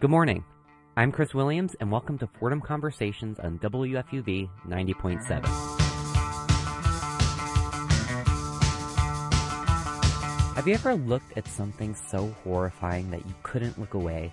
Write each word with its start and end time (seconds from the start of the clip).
Good 0.00 0.10
morning. 0.10 0.44
I'm 0.96 1.10
Chris 1.10 1.34
Williams, 1.34 1.74
and 1.80 1.90
welcome 1.90 2.18
to 2.18 2.28
Fordham 2.28 2.60
Conversations 2.60 3.40
on 3.40 3.58
WFUV 3.58 4.48
90.7. 4.64 5.44
Have 10.54 10.68
you 10.68 10.74
ever 10.74 10.94
looked 10.94 11.36
at 11.36 11.48
something 11.48 11.96
so 11.96 12.28
horrifying 12.44 13.10
that 13.10 13.26
you 13.26 13.34
couldn't 13.42 13.80
look 13.80 13.94
away? 13.94 14.32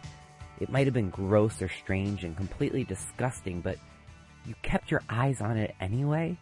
It 0.59 0.69
might 0.69 0.85
have 0.85 0.93
been 0.93 1.09
gross 1.09 1.59
or 1.63 1.67
strange 1.67 2.23
and 2.23 2.37
completely 2.37 2.83
disgusting, 2.83 3.61
but 3.61 3.79
you 4.45 4.53
kept 4.61 4.91
your 4.91 5.01
eyes 5.09 5.41
on 5.41 5.57
it 5.57 5.73
anyway? 5.79 6.37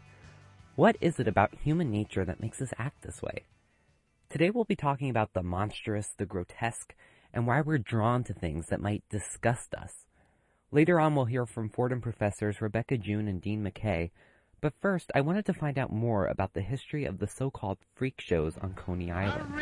What 0.75 0.97
is 0.99 1.17
it 1.21 1.29
about 1.29 1.55
human 1.63 1.89
nature 1.89 2.25
that 2.25 2.41
makes 2.41 2.61
us 2.61 2.73
act 2.77 3.03
this 3.03 3.21
way? 3.21 3.45
Today 4.29 4.49
we'll 4.49 4.65
be 4.65 4.75
talking 4.75 5.09
about 5.09 5.31
the 5.31 5.43
monstrous, 5.43 6.09
the 6.17 6.25
grotesque, 6.25 6.93
and 7.34 7.47
why 7.47 7.61
we're 7.61 7.77
drawn 7.77 8.23
to 8.25 8.34
things 8.34 8.68
that 8.68 8.81
might 8.81 9.04
disgust 9.09 9.73
us. 9.73 10.05
Later 10.71 10.99
on, 10.99 11.16
we'll 11.16 11.26
hear 11.26 11.45
from 11.45 11.70
Fordham 11.70 12.02
professors 12.02 12.62
Rebecca 12.62 12.98
June 12.98 13.27
and 13.27 13.41
Dean 13.41 13.63
McKay, 13.63 14.12
but 14.62 14.73
first, 14.81 15.12
I 15.13 15.20
wanted 15.21 15.45
to 15.48 15.54
find 15.54 15.77
out 15.77 15.91
more 15.91 16.26
about 16.26 16.54
the 16.54 16.62
history 16.62 17.04
of 17.04 17.20
the 17.20 17.27
so-called 17.27 17.80
freak 17.95 18.21
shows 18.21 18.57
on 18.57 18.73
Coney 18.76 19.12
Island. 19.12 19.54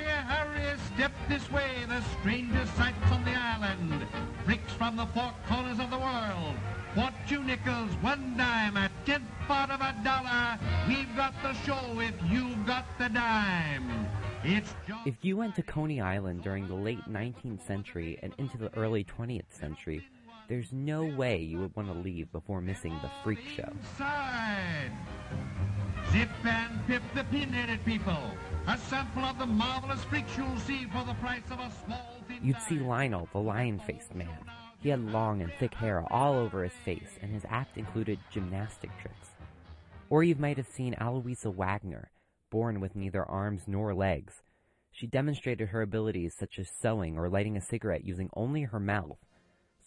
Step 0.96 1.12
this 1.30 1.52
way, 1.52 1.70
the 1.88 2.02
strangest 2.20 2.76
sights 2.76 3.12
on 3.12 3.24
the 3.24 3.32
island. 3.32 4.06
Freaks 4.46 4.74
from 4.74 4.98
the 4.98 5.06
four 5.08 5.34
corners 5.48 5.80
of 5.80 5.90
the 5.90 5.98
world. 5.98 6.56
For 6.94 7.10
two 7.28 7.44
nickels, 7.44 7.92
one 8.02 8.36
dime, 8.36 8.76
a 8.76 8.90
tenth 9.06 9.24
part 9.48 9.70
of 9.72 9.80
a 9.80 9.96
dollar. 10.04 10.60
We've 10.88 11.16
got 11.16 11.34
the 11.42 11.54
show 11.66 12.00
if 12.00 12.14
you've 12.30 12.66
got 12.66 12.86
the 12.98 13.10
dime. 13.10 14.08
If 14.44 15.18
you 15.22 15.38
went 15.38 15.56
to 15.56 15.64
Coney 15.64 16.02
Island 16.02 16.44
during 16.44 16.68
the 16.68 16.76
late 16.76 17.08
19th 17.10 17.66
century 17.66 18.20
and 18.22 18.34
into 18.38 18.58
the 18.58 18.76
early 18.78 19.04
20th 19.06 19.50
century, 19.50 20.06
there's 20.50 20.74
no 20.74 21.06
way 21.06 21.38
you 21.38 21.60
would 21.60 21.76
want 21.76 21.88
to 21.88 21.94
leave 21.94 22.32
before 22.32 22.60
missing 22.60 22.98
the 23.02 23.10
freak 23.24 23.40
show. 23.56 23.72
Inside. 23.92 24.92
Zip 26.12 26.30
and 26.44 26.88
Pip 26.88 27.02
the 27.16 27.24
Pin-Headed 27.24 27.86
People. 27.86 28.18
A 28.68 28.78
sample 28.78 29.24
of 29.24 29.40
the 29.40 29.46
marvelous 29.46 30.04
freaks 30.04 30.38
you'll 30.38 30.58
see 30.58 30.86
for 30.86 31.06
the 31.06 31.14
price 31.16 31.46
of 31.50 31.60
a 31.60 31.72
small 31.86 32.18
You'd 32.44 32.62
see. 32.62 32.80
Lionel, 32.80 33.30
the 33.32 33.40
lion-faced 33.40 34.14
man. 34.14 34.38
He 34.82 34.90
had 34.90 35.12
long 35.12 35.42
and 35.42 35.54
thick 35.58 35.74
hair 35.74 36.04
all 36.12 36.34
over 36.34 36.64
his 36.64 36.74
face, 36.84 37.18
and 37.22 37.32
his 37.32 37.46
act 37.48 37.78
included 37.78 38.20
gymnastic 38.30 38.90
tricks. 39.00 39.30
Or 40.10 40.22
you 40.22 40.36
might 40.36 40.58
have 40.58 40.68
seen 40.68 40.96
Aloisa 40.96 41.50
Wagner, 41.50 42.12
born 42.50 42.82
with 42.82 42.96
neither 42.96 43.24
arms 43.24 43.62
nor 43.68 43.94
legs. 43.94 44.42
She 44.92 45.08
demonstrated 45.08 45.70
her 45.70 45.82
abilities 45.82 46.36
such 46.38 46.60
as 46.60 46.68
sewing 46.82 47.18
or 47.18 47.30
lighting 47.30 47.56
a 47.56 47.62
cigarette 47.62 48.04
using 48.04 48.30
only 48.34 48.64
her 48.64 48.80
mouth. 48.80 49.18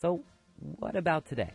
So, 0.00 0.22
what 0.56 0.96
about 0.96 1.26
today? 1.26 1.52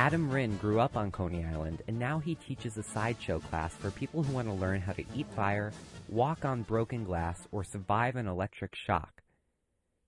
Adam 0.00 0.30
Rinn 0.30 0.56
grew 0.56 0.80
up 0.80 0.96
on 0.96 1.10
Coney 1.10 1.44
Island, 1.44 1.82
and 1.86 1.98
now 1.98 2.18
he 2.18 2.34
teaches 2.34 2.78
a 2.78 2.82
sideshow 2.82 3.38
class 3.38 3.74
for 3.74 3.90
people 3.90 4.22
who 4.22 4.32
want 4.32 4.48
to 4.48 4.54
learn 4.54 4.80
how 4.80 4.92
to 4.92 5.04
eat 5.14 5.26
fire, 5.36 5.72
walk 6.08 6.42
on 6.42 6.62
broken 6.62 7.04
glass, 7.04 7.46
or 7.52 7.62
survive 7.62 8.16
an 8.16 8.26
electric 8.26 8.74
shock. 8.74 9.20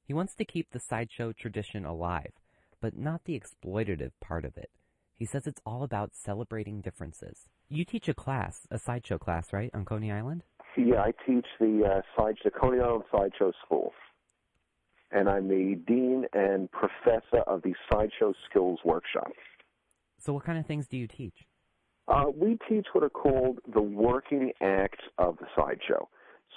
He 0.07 0.15
wants 0.15 0.35
to 0.37 0.47
keep 0.47 0.71
the 0.71 0.81
sideshow 0.81 1.33
tradition 1.33 1.85
alive, 1.85 2.33
but 2.81 2.97
not 2.97 3.25
the 3.25 3.39
exploitative 3.39 4.13
part 4.19 4.47
of 4.47 4.57
it. 4.57 4.71
He 5.15 5.27
says 5.27 5.47
it's 5.47 5.61
all 5.67 5.83
about 5.83 6.15
celebrating 6.15 6.81
differences. 6.81 7.47
You 7.69 7.85
teach 7.85 8.09
a 8.09 8.15
class, 8.15 8.67
a 8.71 8.79
sideshow 8.79 9.19
class, 9.19 9.53
right, 9.53 9.71
on 9.75 9.85
Coney 9.85 10.11
Island? 10.11 10.43
Yeah, 10.75 11.03
I 11.03 11.13
teach 11.27 11.47
the 11.61 11.85
uh, 11.85 12.01
side, 12.19 12.37
the 12.43 12.51
Coney 12.51 12.81
Island 12.81 13.05
Sideshow 13.15 13.53
School, 13.67 13.93
and 15.11 15.29
I'm 15.29 15.49
the 15.49 15.79
dean 15.87 16.25
and 16.33 16.71
professor 16.73 17.43
of 17.47 17.61
the 17.61 17.75
Sideshow 17.93 18.33
Skills 18.49 18.79
Workshop. 18.87 19.33
So, 20.23 20.33
what 20.33 20.45
kind 20.45 20.59
of 20.59 20.67
things 20.67 20.87
do 20.87 20.97
you 20.97 21.09
teach? 21.09 21.35
Uh, 22.07 22.27
we 22.35 22.57
teach 22.69 22.87
what 22.93 23.03
are 23.03 23.11
called 23.11 23.59
the 23.73 23.83
working 23.83 24.53
acts 24.61 25.03
of 25.19 25.37
the 25.39 25.47
sideshow. 25.57 26.09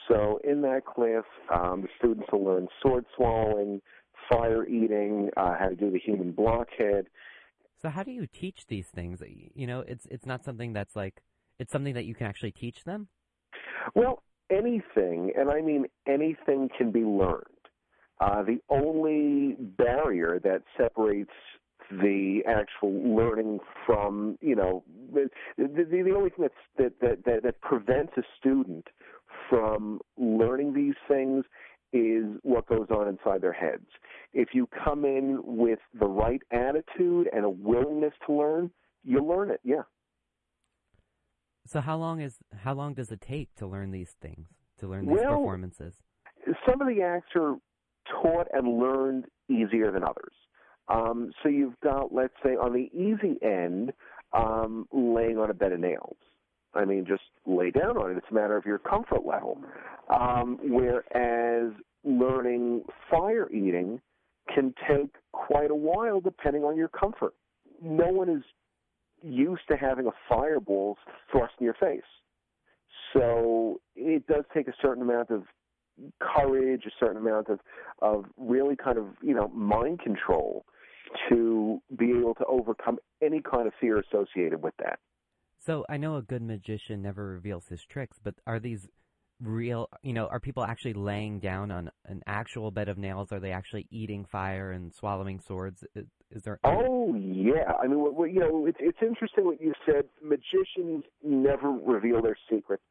So, 0.07 0.39
in 0.43 0.61
that 0.61 0.85
class, 0.85 1.23
um, 1.51 1.81
the 1.81 1.87
students 1.97 2.27
will 2.31 2.43
learn 2.43 2.67
sword 2.81 3.05
swallowing, 3.15 3.81
fire 4.29 4.67
eating, 4.67 5.31
uh, 5.35 5.55
how 5.57 5.69
to 5.69 5.75
do 5.75 5.89
the 5.89 5.99
human 5.99 6.31
blockhead. 6.31 7.07
So, 7.81 7.89
how 7.89 8.03
do 8.03 8.11
you 8.11 8.27
teach 8.27 8.67
these 8.67 8.87
things? 8.87 9.23
You 9.55 9.65
know, 9.65 9.79
it's 9.79 10.05
it's 10.11 10.27
not 10.27 10.45
something 10.45 10.73
that's 10.73 10.95
like 10.95 11.23
it's 11.57 11.71
something 11.71 11.95
that 11.95 12.05
you 12.05 12.13
can 12.13 12.27
actually 12.27 12.51
teach 12.51 12.83
them. 12.83 13.07
Well, 13.95 14.21
anything, 14.51 15.31
and 15.35 15.49
I 15.49 15.61
mean 15.61 15.85
anything, 16.07 16.69
can 16.77 16.91
be 16.91 17.03
learned. 17.03 17.45
Uh, 18.19 18.43
the 18.43 18.59
only 18.69 19.55
barrier 19.59 20.39
that 20.43 20.61
separates 20.77 21.33
the 21.91 22.41
actual 22.47 23.15
learning 23.15 23.59
from, 23.85 24.37
you 24.41 24.55
know, 24.55 24.83
the, 25.13 25.29
the, 25.57 25.85
the 25.85 26.13
only 26.15 26.29
thing 26.29 26.39
that's, 26.47 26.53
that, 26.77 26.93
that, 27.01 27.25
that, 27.25 27.43
that 27.43 27.61
prevents 27.61 28.13
a 28.17 28.23
student 28.39 28.87
from 29.49 29.99
learning 30.17 30.73
these 30.73 30.95
things 31.07 31.45
is 31.93 32.25
what 32.43 32.67
goes 32.67 32.87
on 32.89 33.07
inside 33.07 33.41
their 33.41 33.53
heads. 33.53 33.85
If 34.33 34.49
you 34.53 34.67
come 34.83 35.05
in 35.05 35.39
with 35.43 35.79
the 35.97 36.07
right 36.07 36.41
attitude 36.51 37.29
and 37.31 37.45
a 37.45 37.49
willingness 37.49 38.13
to 38.27 38.33
learn, 38.33 38.71
you'll 39.03 39.27
learn 39.27 39.49
it, 39.49 39.61
yeah. 39.63 39.83
So, 41.67 41.81
how 41.81 41.97
long 41.97 42.21
is 42.21 42.37
how 42.63 42.73
long 42.73 42.93
does 42.93 43.11
it 43.11 43.21
take 43.21 43.55
to 43.55 43.65
learn 43.65 43.89
these 43.91 44.15
things? 44.21 44.49
To 44.79 44.87
learn 44.87 45.07
these 45.07 45.17
Well, 45.17 45.37
performances? 45.37 45.95
some 46.67 46.81
of 46.81 46.87
the 46.87 47.01
acts 47.01 47.29
are 47.35 47.55
taught 48.21 48.47
and 48.53 48.79
learned 48.79 49.25
easier 49.49 49.91
than 49.91 50.03
others. 50.03 50.33
Um, 50.87 51.31
so 51.41 51.49
you've 51.49 51.79
got, 51.81 52.13
let's 52.13 52.33
say, 52.43 52.51
on 52.51 52.73
the 52.73 52.89
easy 52.93 53.37
end, 53.41 53.91
um, 54.33 54.87
laying 54.91 55.37
on 55.37 55.49
a 55.49 55.53
bed 55.53 55.71
of 55.71 55.79
nails. 55.79 56.17
I 56.73 56.85
mean, 56.85 57.05
just 57.07 57.23
lay 57.45 57.71
down 57.71 57.97
on 57.97 58.11
it. 58.11 58.17
It's 58.17 58.27
a 58.29 58.33
matter 58.33 58.57
of 58.57 58.65
your 58.65 58.79
comfort 58.79 59.25
level. 59.25 59.57
Um, 60.09 60.59
whereas 60.61 61.73
learning 62.03 62.83
fire 63.09 63.49
eating 63.49 64.01
can 64.53 64.73
take 64.87 65.15
quite 65.31 65.71
a 65.71 65.75
while 65.75 66.19
depending 66.19 66.63
on 66.63 66.77
your 66.77 66.89
comfort. 66.89 67.33
No 67.81 68.07
one 68.07 68.29
is 68.29 68.43
used 69.23 69.63
to 69.69 69.77
having 69.77 70.05
a 70.05 70.11
fireball 70.29 70.97
thrust 71.31 71.53
in 71.59 71.65
your 71.65 71.73
face. 71.75 72.01
So 73.13 73.79
it 73.95 74.27
does 74.27 74.43
take 74.53 74.67
a 74.67 74.73
certain 74.81 75.01
amount 75.01 75.29
of 75.31 75.43
courage, 76.19 76.83
a 76.85 76.91
certain 76.99 77.17
amount 77.17 77.49
of, 77.49 77.59
of 78.01 78.25
really 78.37 78.75
kind 78.75 78.97
of, 78.97 79.07
you 79.21 79.33
know, 79.33 79.47
mind 79.47 79.99
control 80.01 80.65
to 81.29 81.81
be 81.97 82.11
able 82.11 82.35
to 82.35 82.45
overcome 82.45 82.97
any 83.21 83.41
kind 83.41 83.67
of 83.67 83.73
fear 83.79 83.99
associated 83.99 84.61
with 84.61 84.73
that. 84.79 84.99
So, 85.57 85.85
I 85.89 85.97
know 85.97 86.17
a 86.17 86.21
good 86.21 86.41
magician 86.41 87.01
never 87.01 87.25
reveals 87.25 87.67
his 87.67 87.83
tricks, 87.83 88.19
but 88.23 88.35
are 88.45 88.59
these 88.59 88.87
real? 89.41 89.89
You 90.03 90.13
know, 90.13 90.27
are 90.27 90.39
people 90.39 90.63
actually 90.63 90.93
laying 90.93 91.39
down 91.39 91.71
on 91.71 91.89
an 92.05 92.21
actual 92.27 92.71
bed 92.71 92.89
of 92.89 92.97
nails? 92.97 93.31
Are 93.31 93.39
they 93.39 93.51
actually 93.51 93.87
eating 93.89 94.25
fire 94.25 94.71
and 94.71 94.93
swallowing 94.93 95.39
swords? 95.39 95.83
Is, 95.95 96.05
is 96.31 96.43
there? 96.43 96.59
Oh 96.63 97.15
yeah, 97.15 97.73
I 97.81 97.87
mean, 97.87 97.99
what, 97.99 98.31
you 98.31 98.39
know, 98.39 98.65
it's 98.65 98.77
it's 98.79 98.99
interesting 99.01 99.45
what 99.45 99.61
you 99.61 99.73
said. 99.85 100.05
Magicians 100.23 101.03
never 101.23 101.71
reveal 101.71 102.21
their 102.21 102.37
secrets, 102.49 102.83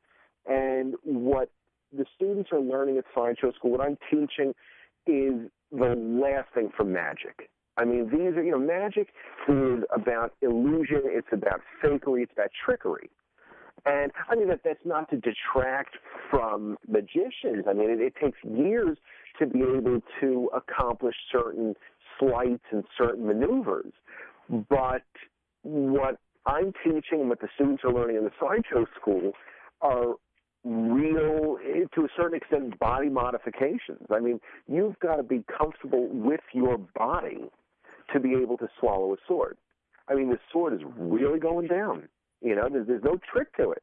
and 0.46 0.94
what 1.04 1.50
the 1.96 2.04
students 2.14 2.50
are 2.52 2.60
learning 2.60 2.98
at 2.98 3.04
Sideshow 3.14 3.52
School, 3.52 3.70
what 3.70 3.80
I'm 3.80 3.98
teaching, 4.10 4.52
is 5.06 5.50
the 5.70 5.94
last 5.96 6.52
thing 6.54 6.70
from 6.76 6.92
magic. 6.92 7.50
I 7.76 7.84
mean, 7.84 8.08
these 8.10 8.36
are 8.36 8.42
you 8.42 8.52
know, 8.52 8.58
magic 8.58 9.08
is 9.48 9.84
about 9.94 10.34
illusion, 10.42 11.02
it's 11.04 11.28
about 11.32 11.60
fakery, 11.82 12.22
it's 12.22 12.32
about 12.32 12.50
trickery. 12.64 13.10
And 13.86 14.12
I 14.30 14.34
mean 14.34 14.48
that 14.48 14.60
that's 14.64 14.84
not 14.84 15.10
to 15.10 15.16
detract 15.16 15.96
from 16.30 16.78
magicians. 16.88 17.66
I 17.68 17.74
mean 17.74 17.90
it, 17.90 18.00
it 18.00 18.14
takes 18.22 18.38
years 18.42 18.96
to 19.38 19.46
be 19.46 19.60
able 19.60 20.00
to 20.20 20.50
accomplish 20.54 21.14
certain 21.30 21.74
sleights 22.18 22.64
and 22.70 22.84
certain 22.96 23.26
maneuvers. 23.26 23.92
But 24.48 25.02
what 25.62 26.18
I'm 26.46 26.72
teaching 26.84 27.20
and 27.20 27.28
what 27.28 27.40
the 27.40 27.48
students 27.54 27.82
are 27.84 27.92
learning 27.92 28.16
in 28.16 28.24
the 28.24 28.30
sideshow 28.40 28.86
school 28.98 29.32
are 29.82 30.14
real, 30.64 31.58
to 31.94 32.04
a 32.04 32.08
certain 32.16 32.36
extent, 32.36 32.78
body 32.78 33.10
modifications. 33.10 34.06
I 34.10 34.20
mean, 34.20 34.40
you've 34.66 34.98
got 35.00 35.16
to 35.16 35.22
be 35.22 35.44
comfortable 35.58 36.08
with 36.08 36.40
your 36.54 36.78
body 36.78 37.50
to 38.14 38.20
be 38.20 38.34
able 38.34 38.56
to 38.58 38.68
swallow 38.80 39.12
a 39.12 39.16
sword. 39.28 39.58
I 40.08 40.14
mean, 40.14 40.30
the 40.30 40.38
sword 40.52 40.72
is 40.72 40.80
really 40.96 41.38
going 41.38 41.66
down. 41.66 42.08
You 42.40 42.54
know, 42.54 42.68
there's, 42.70 42.86
there's 42.86 43.04
no 43.04 43.18
trick 43.32 43.54
to 43.56 43.70
it. 43.70 43.82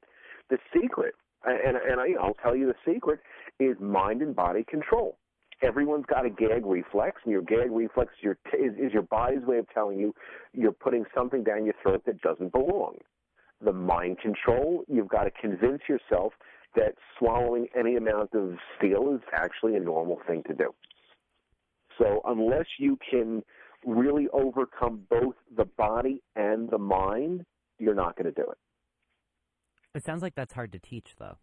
The 0.49 0.57
secret, 0.73 1.13
and 1.45 1.77
and 1.77 1.99
I, 1.99 2.21
I'll 2.21 2.35
tell 2.35 2.55
you 2.55 2.67
the 2.67 2.93
secret, 2.93 3.19
is 3.59 3.75
mind 3.79 4.21
and 4.21 4.35
body 4.35 4.63
control. 4.67 5.17
Everyone's 5.63 6.05
got 6.07 6.25
a 6.25 6.29
gag 6.29 6.65
reflex, 6.65 7.21
and 7.23 7.31
your 7.31 7.43
gag 7.43 7.71
reflex 7.71 8.11
is 8.17 8.23
your, 8.23 8.37
is, 8.53 8.73
is 8.79 8.91
your 8.91 9.03
body's 9.03 9.43
way 9.43 9.59
of 9.59 9.67
telling 9.73 9.99
you 9.99 10.13
you're 10.53 10.71
putting 10.71 11.05
something 11.15 11.43
down 11.43 11.65
your 11.65 11.75
throat 11.83 12.01
that 12.07 12.19
doesn't 12.21 12.51
belong. 12.51 12.95
The 13.63 13.71
mind 13.71 14.17
control, 14.19 14.83
you've 14.87 15.07
got 15.07 15.23
to 15.25 15.31
convince 15.31 15.81
yourself 15.87 16.33
that 16.75 16.95
swallowing 17.19 17.67
any 17.77 17.95
amount 17.95 18.33
of 18.33 18.55
steel 18.77 19.13
is 19.13 19.21
actually 19.33 19.75
a 19.75 19.79
normal 19.79 20.19
thing 20.27 20.41
to 20.47 20.53
do. 20.53 20.73
So 21.97 22.21
unless 22.25 22.65
you 22.79 22.97
can 23.09 23.43
really 23.85 24.27
overcome 24.33 25.01
both 25.09 25.35
the 25.55 25.65
body 25.65 26.21
and 26.35 26.69
the 26.69 26.77
mind, 26.77 27.45
you're 27.79 27.95
not 27.95 28.15
going 28.15 28.31
to 28.33 28.41
do 28.41 28.49
it. 28.49 28.57
It 29.93 30.03
sounds 30.05 30.21
like 30.21 30.35
that's 30.35 30.53
hard 30.53 30.71
to 30.71 30.79
teach, 30.79 31.15
though. 31.19 31.37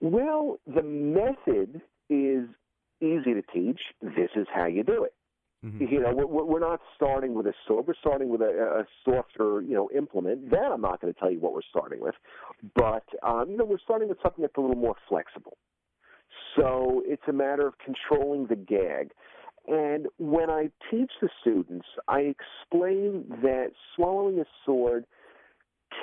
Well, 0.00 0.58
the 0.66 0.82
method 0.82 1.80
is 2.08 2.48
easy 3.00 3.34
to 3.34 3.42
teach. 3.52 3.80
This 4.00 4.30
is 4.36 4.46
how 4.52 4.66
you 4.66 4.82
do 4.82 5.04
it. 5.04 5.14
Mm-hmm. 5.64 5.84
You 5.92 6.00
know, 6.00 6.12
we're, 6.12 6.44
we're 6.44 6.60
not 6.60 6.80
starting 6.96 7.34
with 7.34 7.46
a 7.46 7.54
sword. 7.66 7.86
We're 7.86 7.94
starting 8.00 8.28
with 8.28 8.40
a, 8.40 8.80
a 8.80 8.84
softer, 9.04 9.60
you 9.62 9.74
know, 9.74 9.88
implement. 9.96 10.50
That 10.50 10.72
I'm 10.72 10.80
not 10.80 11.00
going 11.00 11.14
to 11.14 11.18
tell 11.18 11.30
you 11.30 11.38
what 11.38 11.52
we're 11.52 11.60
starting 11.70 12.00
with, 12.00 12.16
but 12.74 13.04
um, 13.22 13.48
you 13.48 13.56
know, 13.56 13.64
we're 13.64 13.78
starting 13.78 14.08
with 14.08 14.18
something 14.22 14.42
that's 14.42 14.56
a 14.56 14.60
little 14.60 14.76
more 14.76 14.96
flexible. 15.08 15.56
So 16.56 17.02
it's 17.06 17.22
a 17.28 17.32
matter 17.32 17.66
of 17.66 17.74
controlling 17.78 18.46
the 18.46 18.56
gag. 18.56 19.12
And 19.66 20.06
when 20.18 20.50
I 20.50 20.70
teach 20.90 21.10
the 21.20 21.28
students, 21.40 21.86
I 22.08 22.34
explain 22.34 23.24
that 23.42 23.70
swallowing 23.94 24.40
a 24.40 24.44
sword 24.66 25.04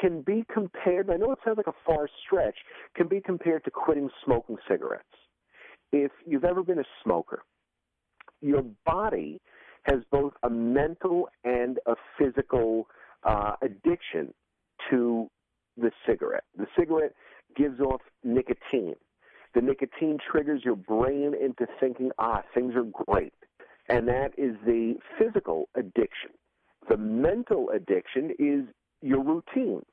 can 0.02 0.22
be 0.22 0.46
compared, 0.54 1.10
I 1.10 1.18
know 1.18 1.32
it 1.32 1.40
sounds 1.44 1.58
like 1.58 1.68
a 1.68 1.74
far 1.86 2.08
stretch, 2.26 2.56
can 2.96 3.08
be 3.08 3.20
compared 3.20 3.64
to 3.66 3.72
quitting 3.72 4.10
smoking 4.24 4.58
cigarettes. 4.70 5.04
If 5.92 6.12
you've 6.26 6.46
ever 6.46 6.64
been 6.64 6.80
a 6.80 6.86
smoker, 7.04 7.42
your 8.42 8.64
body 8.86 9.42
has 9.84 10.00
both 10.12 10.34
a 10.44 10.50
mental 10.50 11.30
and 11.44 11.80
a 11.86 11.96
physical 12.18 12.88
uh, 13.24 13.54
addiction 13.62 14.34
to 14.90 15.28
the 15.78 15.92
cigarette. 16.08 16.44
The 16.58 16.68
cigarette 16.78 17.14
gives 17.56 17.80
off 17.80 18.02
nicotine. 18.24 18.96
The 19.56 19.62
nicotine 19.62 20.20
triggers 20.32 20.62
your 20.64 20.76
brain 20.76 21.34
into 21.34 21.66
thinking, 21.80 22.12
ah, 22.20 22.44
things 22.54 22.76
are 22.76 22.84
great. 23.06 23.34
And 23.90 24.08
that 24.08 24.32
is 24.38 24.56
the 24.66 24.96
physical 25.18 25.68
addiction. 25.76 26.32
The 26.90 26.98
mental 26.98 27.70
addiction 27.74 28.32
is 28.40 28.66
your 29.02 29.24
routines. 29.24 29.86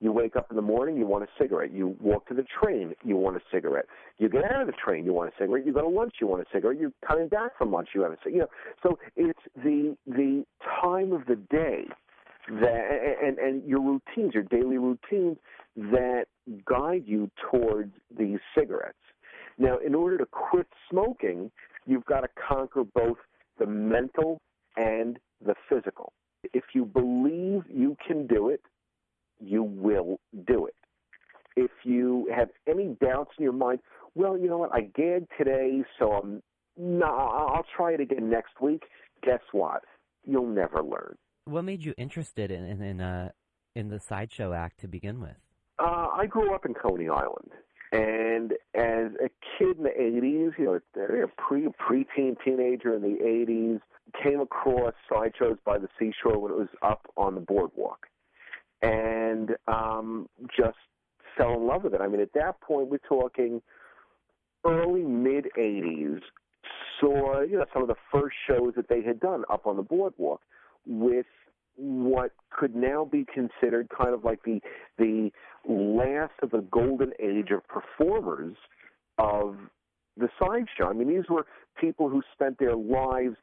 You 0.00 0.12
wake 0.12 0.36
up 0.36 0.48
in 0.50 0.56
the 0.56 0.62
morning, 0.62 0.96
you 0.96 1.06
want 1.06 1.24
a 1.24 1.28
cigarette. 1.40 1.72
You 1.72 1.96
walk 2.00 2.26
to 2.28 2.34
the 2.34 2.44
train, 2.62 2.92
you 3.04 3.16
want 3.16 3.36
a 3.36 3.40
cigarette. 3.50 3.86
You 4.18 4.28
get 4.28 4.44
out 4.44 4.60
of 4.60 4.66
the 4.66 4.74
train, 4.74 5.04
you 5.04 5.14
want 5.14 5.30
a 5.30 5.32
cigarette. 5.42 5.64
You 5.64 5.72
go 5.72 5.80
to 5.80 5.88
lunch, 5.88 6.16
you 6.20 6.26
want 6.26 6.42
a 6.42 6.46
cigarette. 6.52 6.78
You're 6.78 6.92
coming 7.06 7.28
back 7.28 7.56
from 7.56 7.72
lunch, 7.72 7.90
you 7.94 8.02
have 8.02 8.12
a 8.12 8.16
cigarette. 8.16 8.34
You 8.34 8.40
know, 8.40 8.48
so 8.82 8.98
it's 9.16 9.38
the 9.56 9.96
the 10.06 10.44
time 10.82 11.12
of 11.12 11.24
the 11.26 11.36
day 11.36 11.84
that 12.60 13.16
and 13.22 13.38
and 13.38 13.66
your 13.66 13.80
routines, 13.80 14.34
your 14.34 14.42
daily 14.42 14.78
routines 14.78 15.38
that 15.76 16.24
guide 16.66 17.04
you 17.06 17.30
towards 17.50 17.92
these 18.18 18.40
cigarettes. 18.56 18.98
Now, 19.58 19.78
in 19.78 19.94
order 19.94 20.18
to 20.18 20.26
quit 20.26 20.66
smoking, 20.90 21.50
you've 21.86 22.04
got 22.04 22.20
to 22.20 22.28
conquer 22.48 22.84
both 22.84 23.18
the 23.58 23.66
mental 23.66 24.40
and 24.76 25.18
the 25.44 25.54
physical. 25.68 26.12
If 26.52 26.64
you 26.74 26.84
believe 26.84 27.62
you 27.68 27.96
can 28.06 28.26
do 28.26 28.48
it, 28.48 28.60
you 29.40 29.62
will 29.62 30.20
do 30.46 30.66
it. 30.66 30.74
If 31.56 31.70
you 31.84 32.30
have 32.34 32.48
any 32.68 32.96
doubts 33.00 33.32
in 33.38 33.44
your 33.44 33.52
mind, 33.52 33.80
well, 34.14 34.36
you 34.36 34.48
know 34.48 34.58
what, 34.58 34.74
I 34.74 34.82
gagged 34.82 35.28
today, 35.38 35.82
so 35.98 36.12
I'm 36.12 36.42
no, 36.76 37.06
I'll 37.06 37.66
try 37.76 37.92
it 37.92 38.00
again 38.00 38.28
next 38.28 38.60
week. 38.60 38.82
Guess 39.22 39.40
what? 39.52 39.82
You'll 40.24 40.48
never 40.48 40.82
learn. 40.82 41.14
What 41.44 41.62
made 41.62 41.84
you 41.84 41.94
interested 41.96 42.50
in 42.50 42.64
in 42.64 42.82
in, 42.82 43.00
uh, 43.00 43.30
in 43.76 43.88
the 43.88 44.00
sideshow 44.00 44.52
act 44.52 44.80
to 44.80 44.88
begin 44.88 45.20
with? 45.20 45.36
Uh, 45.78 46.08
I 46.12 46.26
grew 46.26 46.54
up 46.54 46.66
in 46.66 46.74
Coney 46.74 47.08
Island, 47.08 47.50
and 47.92 48.52
as 48.74 49.12
a 49.22 49.30
kid 49.58 49.78
in 49.78 49.84
the 49.84 49.90
'80s, 49.90 50.58
you 50.58 50.64
know, 50.64 50.80
a 50.96 51.28
pre 51.40 51.68
preteen 51.68 52.36
teenager 52.44 52.94
in 52.94 53.02
the 53.02 53.18
'80s, 53.22 53.80
came 54.22 54.40
across 54.40 54.94
sideshows 55.08 55.58
by 55.64 55.78
the 55.78 55.88
seashore 55.98 56.38
when 56.38 56.52
it 56.52 56.58
was 56.58 56.68
up 56.82 57.06
on 57.16 57.34
the 57.34 57.40
boardwalk 57.40 58.06
and 58.84 59.50
um, 59.66 60.28
just 60.56 60.76
fell 61.36 61.54
in 61.54 61.66
love 61.66 61.84
with 61.84 61.94
it. 61.94 62.00
I 62.00 62.08
mean, 62.08 62.20
at 62.20 62.32
that 62.34 62.60
point, 62.60 62.88
we're 62.88 62.98
talking 62.98 63.62
early 64.64 65.02
mid 65.02 65.48
'80s. 65.58 66.20
Saw 67.00 67.40
you 67.42 67.58
know 67.58 67.66
some 67.72 67.82
of 67.82 67.88
the 67.88 67.96
first 68.12 68.36
shows 68.46 68.74
that 68.76 68.88
they 68.88 69.02
had 69.02 69.20
done 69.20 69.44
up 69.50 69.66
on 69.66 69.76
the 69.76 69.82
boardwalk 69.82 70.40
with 70.86 71.26
what 71.76 72.32
could 72.50 72.74
now 72.74 73.04
be 73.04 73.26
considered 73.32 73.88
kind 73.96 74.14
of 74.14 74.24
like 74.24 74.42
the 74.44 74.60
the 74.98 75.30
last 75.68 76.32
of 76.42 76.50
the 76.50 76.64
golden 76.70 77.12
age 77.20 77.50
of 77.50 77.62
performers 77.68 78.56
of 79.18 79.56
the 80.16 80.28
sideshow. 80.38 80.88
I 80.88 80.92
mean, 80.92 81.08
these 81.08 81.28
were 81.28 81.46
people 81.80 82.08
who 82.08 82.22
spent 82.32 82.58
their 82.58 82.76
lives 82.76 83.36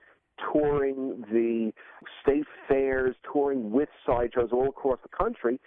touring 0.51 1.23
the 1.31 1.71
state 2.21 2.45
fairs, 2.67 3.15
touring 3.31 3.71
with 3.71 3.89
sideshows 4.05 4.49
all 4.51 4.69
across 4.69 4.99
the 5.03 5.09
country, 5.09 5.59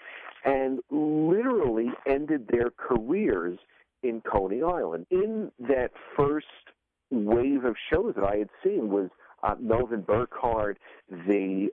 and 0.45 0.81
literally 0.91 1.91
ended 2.07 2.49
their 2.49 2.71
careers 2.71 3.59
in 4.03 4.21
Coney 4.23 4.63
Island. 4.63 5.07
In 5.11 5.51
that 5.61 5.91
first 6.17 6.47
wave 7.11 7.65
of 7.65 7.77
shows 7.91 8.15
that 8.17 8.25
I 8.25 8.37
had 8.37 8.49
seen 8.63 8.91
was 8.91 9.11
uh, 9.43 9.55
Melvin 9.61 10.01
Burkhardt, 10.01 10.79
the 11.11 11.69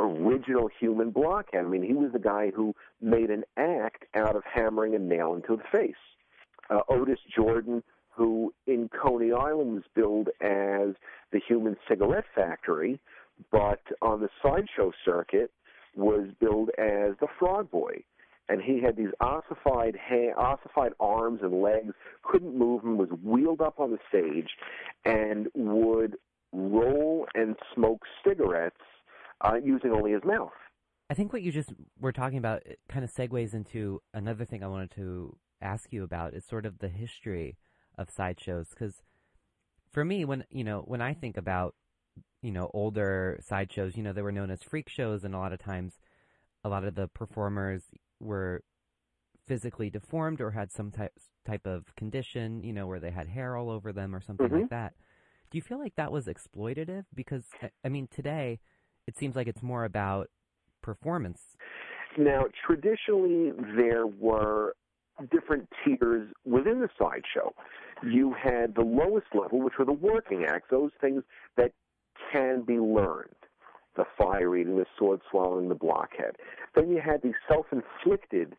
original 0.00 0.68
human 0.78 1.10
blockhead. 1.10 1.64
I 1.64 1.68
mean, 1.68 1.82
he 1.82 1.94
was 1.94 2.12
the 2.12 2.18
guy 2.18 2.50
who 2.54 2.74
made 3.00 3.30
an 3.30 3.44
act 3.56 4.04
out 4.14 4.36
of 4.36 4.42
hammering 4.44 4.94
a 4.94 4.98
nail 4.98 5.34
into 5.34 5.56
the 5.56 5.62
face. 5.70 5.94
Uh, 6.70 6.80
Otis 6.88 7.18
Jordan 7.34 7.82
who 8.20 8.52
in 8.66 8.90
Coney 8.90 9.32
Island 9.32 9.72
was 9.72 9.84
billed 9.94 10.28
as 10.42 10.94
the 11.32 11.40
human 11.46 11.76
cigarette 11.88 12.26
factory, 12.34 13.00
but 13.50 13.80
on 14.02 14.20
the 14.20 14.28
sideshow 14.42 14.92
circuit 15.06 15.50
was 15.96 16.28
billed 16.38 16.68
as 16.76 17.14
the 17.20 17.28
frog 17.38 17.70
boy. 17.70 18.04
And 18.50 18.60
he 18.60 18.82
had 18.82 18.96
these 18.96 19.12
ossified 19.20 19.96
ha- 19.96 20.34
ossified 20.36 20.92
arms 21.00 21.40
and 21.42 21.62
legs, 21.62 21.94
couldn't 22.22 22.54
move 22.54 22.82
them, 22.82 22.98
was 22.98 23.08
wheeled 23.24 23.62
up 23.62 23.80
on 23.80 23.90
the 23.90 23.98
stage, 24.08 24.50
and 25.06 25.48
would 25.54 26.16
roll 26.52 27.26
and 27.34 27.56
smoke 27.74 28.02
cigarettes 28.26 28.82
uh, 29.40 29.54
using 29.62 29.92
only 29.92 30.12
his 30.12 30.22
mouth. 30.24 30.50
I 31.08 31.14
think 31.14 31.32
what 31.32 31.42
you 31.42 31.50
just 31.50 31.72
were 32.00 32.12
talking 32.12 32.38
about 32.38 32.62
kind 32.88 33.04
of 33.04 33.12
segues 33.12 33.52
into 33.52 34.00
another 34.14 34.44
thing 34.44 34.62
I 34.62 34.68
wanted 34.68 34.92
to 34.92 35.36
ask 35.60 35.92
you 35.92 36.04
about 36.04 36.34
is 36.34 36.44
sort 36.44 36.64
of 36.64 36.78
the 36.78 36.88
history 36.88 37.56
of 37.98 38.08
sideshows 38.10 38.68
because 38.70 39.02
for 39.90 40.04
me 40.04 40.24
when 40.24 40.44
you 40.50 40.64
know 40.64 40.82
when 40.86 41.02
I 41.02 41.12
think 41.12 41.36
about 41.36 41.74
you 42.42 42.50
know 42.50 42.70
older 42.72 43.38
sideshows 43.42 43.96
you 43.96 44.02
know 44.02 44.12
they 44.12 44.22
were 44.22 44.32
known 44.32 44.50
as 44.50 44.62
freak 44.62 44.88
shows 44.88 45.24
and 45.24 45.34
a 45.34 45.38
lot 45.38 45.52
of 45.52 45.58
times 45.58 45.98
a 46.64 46.68
lot 46.68 46.84
of 46.84 46.94
the 46.94 47.08
performers 47.08 47.82
were 48.20 48.62
physically 49.46 49.90
deformed 49.90 50.40
or 50.40 50.52
had 50.52 50.70
some 50.70 50.90
type 50.90 51.12
type 51.44 51.66
of 51.66 51.94
condition 51.96 52.62
you 52.62 52.72
know 52.72 52.86
where 52.86 53.00
they 53.00 53.10
had 53.10 53.28
hair 53.28 53.56
all 53.56 53.68
over 53.68 53.92
them 53.92 54.14
or 54.14 54.20
something 54.20 54.46
mm-hmm. 54.46 54.60
like 54.60 54.70
that 54.70 54.94
do 55.50 55.58
you 55.58 55.62
feel 55.62 55.78
like 55.78 55.96
that 55.96 56.12
was 56.12 56.26
exploitative 56.26 57.04
because 57.14 57.44
I 57.84 57.88
mean 57.88 58.08
today 58.10 58.60
it 59.10 59.18
seems 59.18 59.36
like 59.36 59.46
it's 59.46 59.62
more 59.62 59.84
about 59.84 60.28
performance 60.82 61.56
now 62.16 62.44
traditionally 62.66 63.52
there 63.76 64.06
were 64.06 64.74
different 65.30 65.68
tiers 65.84 66.28
within 66.44 66.80
the 66.80 66.88
sideshow. 66.98 67.52
You 68.02 68.34
had 68.40 68.74
the 68.74 68.82
lowest 68.82 69.26
level, 69.34 69.60
which 69.60 69.74
were 69.78 69.84
the 69.84 69.92
working 69.92 70.44
acts, 70.48 70.68
those 70.70 70.90
things 71.00 71.22
that 71.56 71.72
can 72.32 72.62
be 72.62 72.78
learned. 72.78 73.34
The 73.96 74.04
fire 74.16 74.56
eating, 74.56 74.76
the 74.76 74.86
sword 74.98 75.20
swallowing, 75.30 75.68
the 75.68 75.74
blockhead. 75.74 76.36
Then 76.74 76.90
you 76.90 77.00
had 77.04 77.22
the 77.22 77.32
self 77.48 77.66
inflicted 77.72 78.54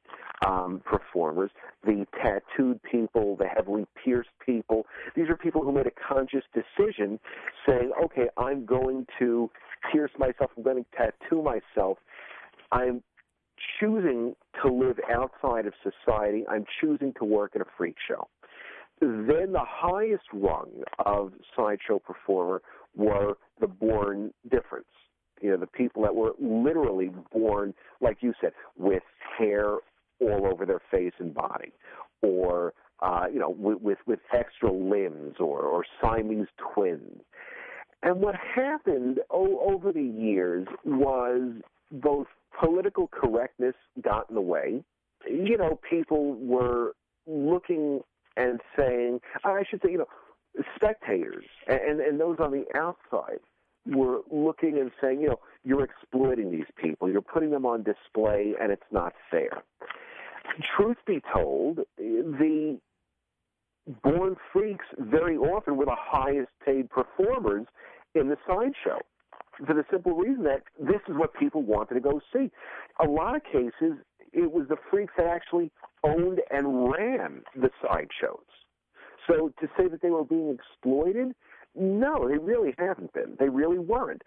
um, 0.46 0.82
performers, 0.86 1.52
the 1.84 2.06
tattooed 2.22 2.82
people, 2.84 3.38
the 3.38 3.48
heavily 3.48 3.86
pierced 4.04 4.30
people. 4.46 4.86
These 5.16 5.30
are 5.30 5.38
people 5.38 5.64
who 5.64 5.72
made 5.72 5.88
a 5.88 6.14
conscious 6.14 6.44
decision 6.54 7.20
saying, 7.66 7.92
okay, 8.04 8.28
I'm 8.38 8.66
going 8.66 9.08
to 9.20 9.50
pierce 9.92 10.12
myself, 10.18 10.52
I'm 10.56 10.64
going 10.64 10.84
to 10.84 10.90
tattoo 10.96 11.42
myself. 11.42 11.98
I'm 12.72 13.04
choosing 13.80 14.36
to 14.64 14.72
live 14.72 14.98
outside 15.14 15.66
of 15.66 15.74
society. 15.84 16.44
I'm 16.50 16.66
choosing 16.80 17.14
to 17.20 17.26
work 17.26 17.52
at 17.56 17.62
a 17.62 17.66
freak 17.78 17.96
show. 18.08 18.28
Then 19.00 19.52
the 19.52 19.66
highest 19.66 20.26
rung 20.32 20.70
of 21.06 21.34
sideshow 21.56 22.00
performer 22.00 22.62
were 22.96 23.38
the 23.60 23.68
born 23.68 24.32
difference. 24.50 24.86
You 25.42 25.52
know, 25.52 25.58
the 25.58 25.68
people 25.68 26.04
that 26.04 26.16
were 26.16 26.34
literally 26.40 27.12
born, 27.34 27.74
like 28.00 28.18
you 28.22 28.34
said, 28.40 28.52
with 28.78 29.02
hair 29.38 29.78
all 30.20 30.46
over 30.46 30.68
their 30.68 30.82
face 30.92 31.14
and 31.18 31.34
body, 31.34 31.74
or 32.22 32.74
uh, 33.02 33.26
you 33.34 33.40
know, 33.40 33.50
with, 33.50 33.82
with 33.82 33.98
with 34.06 34.20
extra 34.32 34.72
limbs, 34.72 35.38
or 35.40 35.62
or 35.62 35.84
Siamese 36.00 36.48
twins. 36.74 37.22
And 38.04 38.22
what 38.22 38.36
happened 38.36 39.20
o- 39.30 39.60
over 39.60 39.92
the 39.92 40.04
years 40.04 40.68
was 40.84 41.54
both 41.92 42.28
political 42.60 43.08
correctness 43.08 43.76
got 44.02 44.30
in 44.30 44.36
the 44.36 44.42
way. 44.42 44.84
You 45.28 45.58
know, 45.58 45.80
people 45.88 46.36
were 46.36 46.94
looking 47.28 48.02
and 48.38 48.60
saying, 48.78 49.22
I 49.44 49.64
should 49.70 49.82
say, 49.84 49.92
you 49.92 50.00
know, 50.00 50.64
spectators 50.76 51.46
and, 51.68 52.00
and 52.00 52.20
those 52.20 52.38
on 52.40 52.52
the 52.52 52.66
outside 52.78 53.40
were 53.86 54.22
looking 54.32 54.78
and 54.80 54.92
saying, 55.02 55.22
you 55.22 55.30
know, 55.30 55.40
you're 55.64 55.84
exploiting 55.84 56.52
these 56.52 56.66
people, 56.76 57.10
you're 57.10 57.22
putting 57.22 57.52
them 57.52 57.66
on 57.66 57.84
display, 57.84 58.54
and 58.60 58.72
it's 58.72 58.82
not 58.92 59.14
fair. 59.30 59.64
Truth 60.76 60.98
be 61.06 61.22
told, 61.34 61.80
the 61.98 62.80
born 64.04 64.36
freaks 64.52 64.86
very 65.00 65.38
often 65.38 65.78
were 65.78 65.86
the 65.86 65.96
highest 65.98 66.50
paid 66.66 66.90
performers 66.90 67.66
in 68.16 68.30
the 68.30 68.38
sideshow 68.48 69.00
for 69.66 69.74
the 69.74 69.84
simple 69.92 70.14
reason 70.14 70.44
that 70.44 70.64
this 70.80 71.02
is 71.08 71.16
what 71.16 71.34
people 71.34 71.62
wanted 71.62 71.96
to 71.96 72.00
go 72.00 72.20
see. 72.34 72.50
A 73.00 73.08
lot 73.08 73.36
of 73.36 73.44
cases, 73.44 73.98
it 74.34 74.52
was 74.52 74.68
the 74.70 74.78
freaks 74.90 75.14
that 75.18 75.28
actually 75.28 75.72
owned 76.04 76.42
and 76.50 76.92
ran 76.92 77.44
the 77.56 77.70
sideshows. 77.82 78.46
So 79.28 79.52
to 79.60 79.68
say 79.78 79.88
that 79.88 80.02
they 80.02 80.10
were 80.10 80.24
being 80.24 80.58
exploited, 80.58 81.34
no, 81.76 82.28
they 82.28 82.38
really 82.38 82.74
haven't 82.78 83.14
been. 83.14 83.38
They 83.40 83.48
really 83.48 83.80
weren't. 83.80 84.24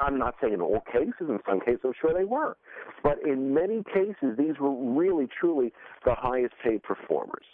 I'm 0.00 0.18
not 0.18 0.34
saying 0.40 0.54
in 0.54 0.60
all 0.60 0.82
cases. 0.92 1.12
In 1.20 1.38
some 1.48 1.60
cases, 1.60 1.80
I'm 1.84 1.92
sure 1.98 2.12
they 2.12 2.24
were. 2.24 2.56
But 3.02 3.18
in 3.24 3.54
many 3.54 3.82
cases, 3.94 4.36
these 4.36 4.58
were 4.60 4.74
really, 4.74 5.26
truly 5.40 5.72
the 6.04 6.14
highest 6.14 6.54
paid 6.62 6.82
performers. 6.82 7.44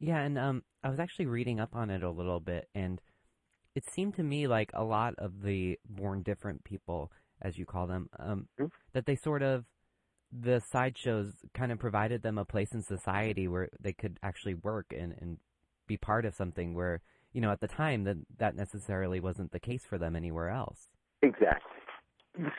Yeah, 0.00 0.20
and 0.20 0.38
um, 0.38 0.62
I 0.82 0.90
was 0.90 1.00
actually 1.00 1.26
reading 1.26 1.60
up 1.60 1.74
on 1.74 1.90
it 1.90 2.02
a 2.02 2.10
little 2.10 2.40
bit, 2.40 2.68
and 2.74 3.00
it 3.74 3.84
seemed 3.90 4.14
to 4.14 4.22
me 4.22 4.46
like 4.46 4.70
a 4.74 4.84
lot 4.84 5.14
of 5.18 5.42
the 5.42 5.78
born 5.88 6.22
different 6.22 6.64
people, 6.64 7.10
as 7.42 7.58
you 7.58 7.66
call 7.66 7.86
them, 7.86 8.08
um, 8.18 8.48
mm-hmm. 8.58 8.66
that 8.92 9.06
they 9.06 9.16
sort 9.16 9.42
of 9.42 9.64
the 10.30 10.60
sideshows 10.60 11.32
kind 11.54 11.72
of 11.72 11.78
provided 11.78 12.22
them 12.22 12.38
a 12.38 12.44
place 12.44 12.72
in 12.72 12.82
society 12.82 13.48
where 13.48 13.70
they 13.80 13.92
could 13.92 14.18
actually 14.22 14.54
work 14.54 14.86
and, 14.96 15.14
and 15.20 15.38
be 15.86 15.96
part 15.96 16.26
of 16.26 16.34
something 16.34 16.74
where 16.74 17.00
you 17.32 17.40
know 17.40 17.50
at 17.50 17.60
the 17.60 17.68
time 17.68 18.04
that 18.04 18.16
that 18.36 18.54
necessarily 18.54 19.20
wasn't 19.20 19.50
the 19.52 19.60
case 19.60 19.84
for 19.88 19.98
them 19.98 20.14
anywhere 20.14 20.50
else. 20.50 20.88
Exactly. 21.22 21.72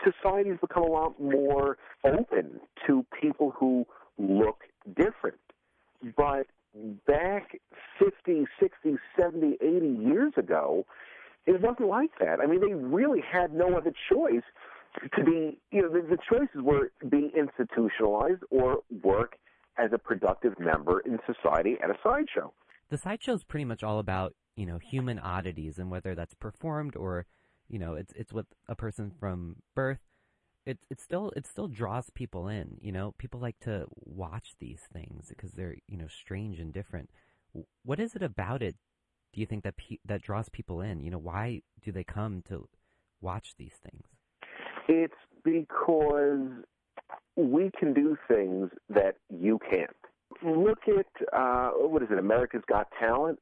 Society's 0.04 0.60
become 0.60 0.84
a 0.84 0.92
lot 0.92 1.20
more 1.22 1.78
open 2.04 2.60
to 2.86 3.06
people 3.22 3.54
who 3.58 3.86
look 4.18 4.64
different. 4.98 5.40
But 6.18 6.48
back 7.08 7.29
50, 8.60 8.74
60, 8.84 8.98
70, 9.20 9.58
80 9.62 9.88
years 10.04 10.34
ago, 10.38 10.86
it 11.46 11.62
wasn't 11.62 11.90
like 11.90 12.12
that. 12.20 12.40
I 12.40 12.46
mean, 12.46 12.60
they 12.60 12.74
really 12.74 13.22
had 13.22 13.54
no 13.54 13.78
other 13.78 13.94
choice 14.12 14.44
to 15.16 15.24
be, 15.24 15.60
you 15.72 15.82
know, 15.82 15.90
the, 15.90 16.02
the 16.02 16.18
choices 16.30 16.62
were 16.62 16.92
be 17.10 17.32
institutionalized 17.38 18.44
or 18.50 18.80
work 19.04 19.38
as 19.78 19.92
a 19.94 19.98
productive 19.98 20.60
member 20.60 21.00
in 21.02 21.20
society 21.26 21.78
at 21.84 21.90
a 21.90 21.96
sideshow. 22.04 22.54
The 22.90 22.98
sideshow 22.98 23.34
is 23.34 23.44
pretty 23.44 23.66
much 23.66 23.84
all 23.84 24.00
about, 24.00 24.34
you 24.56 24.66
know, 24.66 24.80
human 24.80 25.20
oddities 25.20 25.78
and 25.78 25.90
whether 25.90 26.16
that's 26.16 26.34
performed 26.34 26.96
or, 26.96 27.26
you 27.68 27.80
know, 27.80 27.94
it's 27.94 28.14
it's 28.16 28.34
with 28.34 28.48
a 28.68 28.76
person 28.76 29.12
from 29.20 29.58
birth. 29.76 30.00
It 30.66 30.80
it 30.90 31.00
still 31.00 31.32
it 31.36 31.48
still 31.48 31.68
draws 31.68 32.10
people 32.10 32.48
in. 32.48 32.78
You 32.82 32.92
know, 32.92 33.14
people 33.18 33.40
like 33.40 33.60
to 33.62 33.86
watch 33.96 34.56
these 34.60 34.82
things 34.92 35.28
because 35.30 35.54
they're 35.54 35.78
you 35.88 35.98
know 35.98 36.08
strange 36.08 36.60
and 36.60 36.74
different. 36.74 37.10
What 37.84 38.00
is 38.00 38.16
it 38.16 38.22
about 38.22 38.62
it 38.62 38.76
do 39.34 39.42
you 39.42 39.48
think 39.48 39.64
that 39.64 39.78
pe- 39.78 39.98
that 40.06 40.22
draws 40.22 40.50
people 40.50 40.82
in? 40.82 41.02
You 41.02 41.12
know, 41.12 41.18
why 41.18 41.62
do 41.84 41.92
they 41.92 42.04
come 42.04 42.42
to 42.50 42.68
watch 43.22 43.54
these 43.58 43.76
things? 43.84 44.06
It's 44.88 45.14
because 45.44 46.50
we 47.36 47.72
can 47.78 47.94
do 47.94 48.18
things 48.28 48.70
that 48.90 49.16
you 49.30 49.60
can't. 49.70 49.96
Look 50.44 50.80
at 50.88 51.38
uh, 51.38 51.72
what 51.72 52.02
is 52.04 52.10
it? 52.12 52.18
America's 52.18 52.64
Got 52.68 52.88
Talent, 53.00 53.40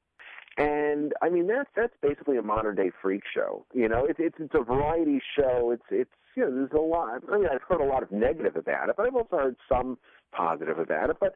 and 0.57 1.13
I 1.21 1.29
mean 1.29 1.47
that's 1.47 1.69
that's 1.75 1.93
basically 2.01 2.37
a 2.37 2.41
modern 2.41 2.75
day 2.75 2.91
freak 3.01 3.23
show. 3.33 3.65
You 3.73 3.87
know, 3.87 4.05
it's 4.05 4.19
it's 4.19 4.37
it's 4.39 4.55
a 4.55 4.63
variety 4.63 5.21
show. 5.37 5.71
It's 5.71 5.83
it's 5.89 6.11
you 6.35 6.43
know 6.43 6.53
there's 6.53 6.71
a 6.73 6.81
lot. 6.81 7.21
I 7.31 7.37
mean 7.37 7.47
I've 7.51 7.61
heard 7.67 7.81
a 7.81 7.89
lot 7.89 8.03
of 8.03 8.11
negative 8.11 8.55
about 8.55 8.89
it, 8.89 8.95
but 8.97 9.05
I've 9.05 9.15
also 9.15 9.37
heard 9.37 9.55
some 9.69 9.97
positive 10.31 10.79
about 10.79 11.09
it. 11.09 11.17
But 11.19 11.35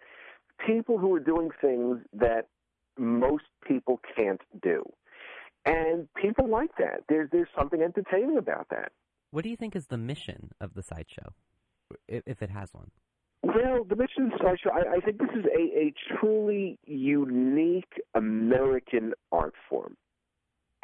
people 0.65 0.97
who 0.97 1.13
are 1.15 1.19
doing 1.19 1.49
things 1.61 1.99
that 2.13 2.47
most 3.01 3.46
people 3.67 4.00
can't 4.15 4.41
do. 4.62 4.84
And 5.65 6.08
people 6.15 6.48
like 6.48 6.72
that. 6.77 7.03
There's 7.10 7.29
there's 7.31 7.50
something 7.58 7.81
entertaining 7.81 8.38
about 8.38 8.67
that. 8.70 8.91
What 9.31 9.43
do 9.43 9.50
you 9.50 9.58
think 9.58 9.75
is 9.75 9.88
the 9.88 9.98
mission 9.98 10.51
of 10.60 10.74
the 10.74 10.84
sideshow, 10.84 11.34
if, 12.08 12.24
if 12.25 12.41
it 12.41 12.50
has 12.50 12.74
one? 12.74 12.91
Well, 13.43 13.84
the 13.84 13.96
mission 13.96 14.25
of 14.25 14.31
the 14.31 14.38
sideshow, 14.43 14.70
I, 14.72 14.98
I 14.98 15.00
think 15.00 15.17
this 15.17 15.29
is 15.36 15.46
a, 15.46 15.79
a 15.79 15.93
truly 16.15 16.77
unique 16.86 17.93
American 18.13 19.13
art 19.31 19.53
form. 19.70 19.98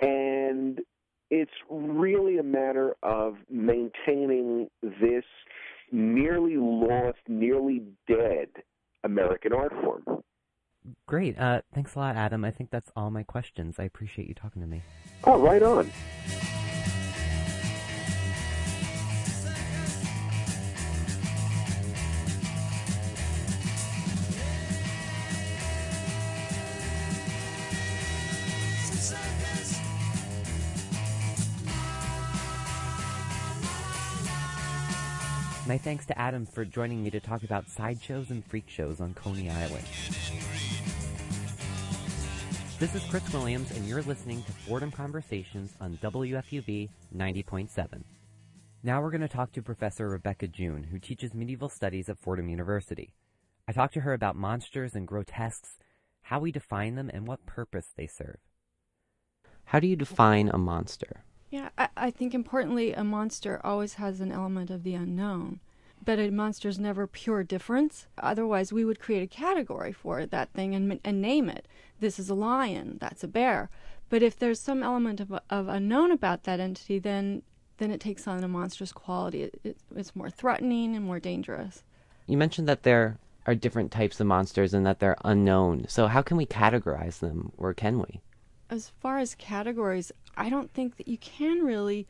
And 0.01 0.79
it's 1.29 1.51
really 1.69 2.37
a 2.37 2.43
matter 2.43 2.95
of 3.03 3.35
maintaining 3.49 4.69
this 4.81 5.25
nearly 5.91 6.57
lost, 6.57 7.19
nearly 7.27 7.83
dead 8.07 8.47
American 9.03 9.53
art 9.53 9.73
form. 9.83 10.23
Great. 11.05 11.37
Uh, 11.37 11.61
thanks 11.73 11.95
a 11.95 11.99
lot, 11.99 12.15
Adam. 12.15 12.43
I 12.45 12.51
think 12.51 12.69
that's 12.69 12.91
all 12.95 13.09
my 13.09 13.23
questions. 13.23 13.75
I 13.79 13.83
appreciate 13.83 14.27
you 14.27 14.33
talking 14.33 14.61
to 14.61 14.67
me. 14.67 14.81
Oh, 15.23 15.39
right 15.39 15.61
on. 15.61 15.91
My 35.67 35.77
thanks 35.77 36.05
to 36.05 36.17
Adam 36.17 36.45
for 36.45 36.63
joining 36.63 37.03
me 37.03 37.09
to 37.09 37.19
talk 37.19 37.43
about 37.43 37.69
sideshows 37.69 38.29
and 38.29 38.45
freak 38.45 38.69
shows 38.69 39.01
on 39.01 39.13
Coney 39.13 39.49
Island. 39.49 39.83
This 42.79 42.93
is 42.93 43.03
Chris 43.05 43.33
Williams, 43.33 43.71
and 43.71 43.87
you're 43.87 44.03
listening 44.03 44.43
to 44.43 44.51
Fordham 44.51 44.91
Conversations 44.91 45.73
on 45.81 45.97
WFUV 45.97 46.89
90.7. 47.15 48.03
Now 48.83 49.01
we're 49.01 49.09
going 49.09 49.21
to 49.21 49.27
talk 49.27 49.51
to 49.53 49.63
Professor 49.63 50.07
Rebecca 50.07 50.47
June, 50.47 50.83
who 50.83 50.99
teaches 50.99 51.33
medieval 51.33 51.69
studies 51.69 52.07
at 52.07 52.19
Fordham 52.19 52.49
University. 52.49 53.15
I 53.67 53.71
talked 53.71 53.95
to 53.95 54.01
her 54.01 54.13
about 54.13 54.35
monsters 54.35 54.93
and 54.93 55.07
grotesques, 55.07 55.79
how 56.21 56.39
we 56.39 56.51
define 56.51 56.93
them, 56.93 57.09
and 57.11 57.27
what 57.27 57.47
purpose 57.47 57.87
they 57.97 58.05
serve. 58.05 58.37
How 59.65 59.79
do 59.79 59.87
you 59.87 59.95
define 59.95 60.47
a 60.47 60.59
monster? 60.59 61.23
Yeah, 61.49 61.69
I, 61.79 61.89
I 61.97 62.11
think 62.11 62.35
importantly, 62.35 62.93
a 62.93 63.03
monster 63.03 63.59
always 63.63 63.95
has 63.95 64.21
an 64.21 64.31
element 64.31 64.69
of 64.69 64.83
the 64.83 64.93
unknown 64.93 65.61
but 66.07 66.19
a 66.19 66.31
monster 66.31 66.69
is 66.69 66.79
never 66.79 67.05
pure 67.05 67.43
difference. 67.43 68.07
Otherwise, 68.17 68.71
we 68.71 68.85
would 68.85 68.97
create 68.97 69.23
a 69.23 69.27
category 69.27 69.91
for 69.91 70.25
that 70.25 70.49
thing 70.53 70.73
and, 70.73 71.01
and 71.03 71.21
name 71.21 71.49
it. 71.49 71.67
This 71.99 72.17
is 72.17 72.29
a 72.29 72.33
lion. 72.33 72.95
That's 73.01 73.25
a 73.25 73.27
bear. 73.27 73.69
But 74.07 74.23
if 74.23 74.39
there's 74.39 74.57
some 74.61 74.83
element 74.83 75.19
of, 75.19 75.37
of 75.49 75.67
unknown 75.67 76.13
about 76.13 76.43
that 76.43 76.61
entity, 76.61 76.97
then 76.97 77.41
then 77.75 77.91
it 77.91 77.99
takes 77.99 78.25
on 78.25 78.41
a 78.41 78.47
monstrous 78.47 78.93
quality. 78.93 79.43
It, 79.43 79.59
it, 79.65 79.77
it's 79.97 80.15
more 80.15 80.29
threatening 80.29 80.95
and 80.95 81.03
more 81.03 81.19
dangerous. 81.19 81.83
You 82.25 82.37
mentioned 82.37 82.69
that 82.69 82.83
there 82.83 83.17
are 83.45 83.53
different 83.53 83.91
types 83.91 84.21
of 84.21 84.27
monsters 84.27 84.73
and 84.73 84.85
that 84.85 84.99
they're 84.99 85.17
unknown. 85.25 85.87
So 85.89 86.07
how 86.07 86.21
can 86.21 86.37
we 86.37 86.45
categorize 86.45 87.19
them, 87.19 87.51
or 87.57 87.73
can 87.73 87.99
we? 87.99 88.21
As 88.69 88.93
far 89.01 89.19
as 89.19 89.35
categories, 89.35 90.13
I 90.37 90.49
don't 90.49 90.71
think 90.71 90.95
that 90.95 91.09
you 91.09 91.17
can 91.17 91.65
really 91.65 92.07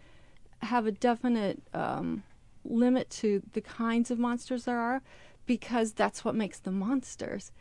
have 0.61 0.85
a 0.85 0.91
definite 0.91 1.63
um, 1.73 2.21
limit 2.69 3.09
to 3.09 3.41
the 3.53 3.61
kinds 3.61 4.11
of 4.11 4.19
monsters 4.19 4.65
there 4.65 4.79
are 4.79 5.01
because 5.45 5.93
that's 5.93 6.23
what 6.23 6.35
makes 6.35 6.59
them 6.59 6.79
monsters. 6.79 7.51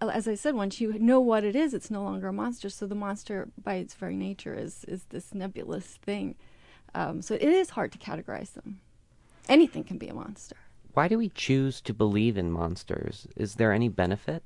As 0.00 0.26
I 0.26 0.34
said, 0.34 0.54
once 0.54 0.80
you 0.80 0.98
know 0.98 1.20
what 1.20 1.44
it 1.44 1.54
is, 1.54 1.74
it's 1.74 1.90
no 1.90 2.02
longer 2.02 2.28
a 2.28 2.32
monster. 2.32 2.70
So 2.70 2.86
the 2.86 2.94
monster, 2.94 3.48
by 3.62 3.74
its 3.74 3.94
very 3.94 4.16
nature, 4.16 4.54
is 4.54 4.84
is 4.84 5.04
this 5.10 5.34
nebulous 5.34 5.98
thing. 6.02 6.36
Um, 6.94 7.20
so 7.20 7.34
it 7.34 7.42
is 7.42 7.70
hard 7.70 7.92
to 7.92 7.98
categorize 7.98 8.54
them. 8.54 8.80
Anything 9.48 9.84
can 9.84 9.98
be 9.98 10.08
a 10.08 10.14
monster. 10.14 10.56
Why 10.94 11.08
do 11.08 11.18
we 11.18 11.28
choose 11.28 11.82
to 11.82 11.92
believe 11.92 12.38
in 12.38 12.50
monsters? 12.50 13.26
Is 13.36 13.56
there 13.56 13.70
any 13.70 13.90
benefit? 13.90 14.42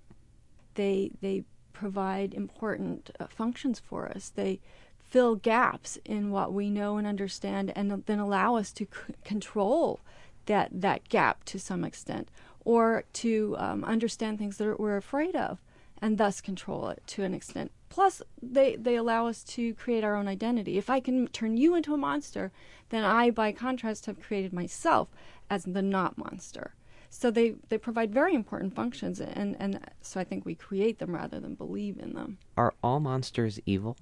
They 0.74 1.12
they 1.20 1.44
provide 1.72 2.34
important 2.34 3.10
uh, 3.20 3.26
functions 3.28 3.78
for 3.78 4.08
us. 4.08 4.30
They 4.30 4.60
fill 5.10 5.34
gaps 5.36 5.98
in 6.04 6.30
what 6.30 6.52
we 6.52 6.70
know 6.70 6.96
and 6.96 7.06
understand 7.06 7.72
and 7.74 8.04
then 8.06 8.18
allow 8.18 8.56
us 8.56 8.72
to 8.72 8.84
c- 8.84 9.14
control 9.24 10.00
that 10.46 10.68
that 10.72 11.08
gap 11.08 11.44
to 11.44 11.58
some 11.58 11.84
extent 11.84 12.28
or 12.64 13.04
to 13.12 13.56
um, 13.58 13.84
understand 13.84 14.38
things 14.38 14.56
that 14.56 14.78
we're 14.78 14.96
afraid 14.96 15.34
of 15.34 15.58
and 16.00 16.16
thus 16.16 16.40
control 16.40 16.88
it 16.88 17.02
to 17.06 17.22
an 17.24 17.34
extent 17.34 17.70
plus 17.88 18.22
they 18.40 18.76
they 18.76 18.94
allow 18.96 19.26
us 19.26 19.42
to 19.42 19.74
create 19.74 20.04
our 20.04 20.14
own 20.16 20.28
identity 20.28 20.78
if 20.78 20.88
i 20.88 21.00
can 21.00 21.26
turn 21.28 21.56
you 21.56 21.74
into 21.74 21.92
a 21.92 21.98
monster 21.98 22.52
then 22.90 23.04
i 23.04 23.30
by 23.30 23.52
contrast 23.52 24.06
have 24.06 24.20
created 24.20 24.52
myself 24.52 25.08
as 25.50 25.64
the 25.64 25.82
not 25.82 26.16
monster 26.16 26.74
So 27.12 27.30
they, 27.32 27.56
they 27.68 27.76
provide 27.78 28.14
very 28.14 28.34
important 28.34 28.72
functions, 28.74 29.20
and, 29.20 29.56
and 29.58 29.80
so 30.00 30.20
I 30.20 30.24
think 30.24 30.46
we 30.46 30.54
create 30.54 31.00
them 31.00 31.12
rather 31.12 31.40
than 31.40 31.56
believe 31.56 31.98
in 31.98 32.14
them. 32.14 32.38
Are 32.56 32.72
all 32.84 33.00
monsters 33.00 33.58
evil? 33.66 33.96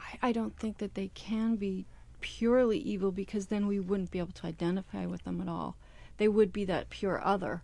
I, 0.00 0.28
I 0.28 0.32
don't 0.32 0.56
think 0.56 0.78
that 0.78 0.94
they 0.94 1.08
can 1.14 1.56
be 1.56 1.86
purely 2.20 2.78
evil 2.78 3.12
because 3.12 3.46
then 3.46 3.66
we 3.66 3.80
wouldn't 3.80 4.10
be 4.10 4.18
able 4.18 4.32
to 4.32 4.46
identify 4.46 5.06
with 5.06 5.24
them 5.24 5.40
at 5.40 5.48
all. 5.48 5.76
They 6.18 6.28
would 6.28 6.52
be 6.52 6.64
that 6.66 6.90
pure 6.90 7.24
other. 7.24 7.62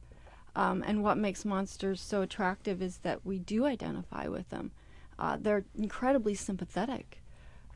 Um, 0.54 0.82
and 0.86 1.02
what 1.02 1.18
makes 1.18 1.44
monsters 1.44 2.00
so 2.00 2.22
attractive 2.22 2.80
is 2.80 2.98
that 2.98 3.26
we 3.26 3.38
do 3.38 3.66
identify 3.66 4.28
with 4.28 4.48
them. 4.48 4.72
Uh, 5.18 5.36
they're 5.38 5.64
incredibly 5.78 6.34
sympathetic. 6.34 7.22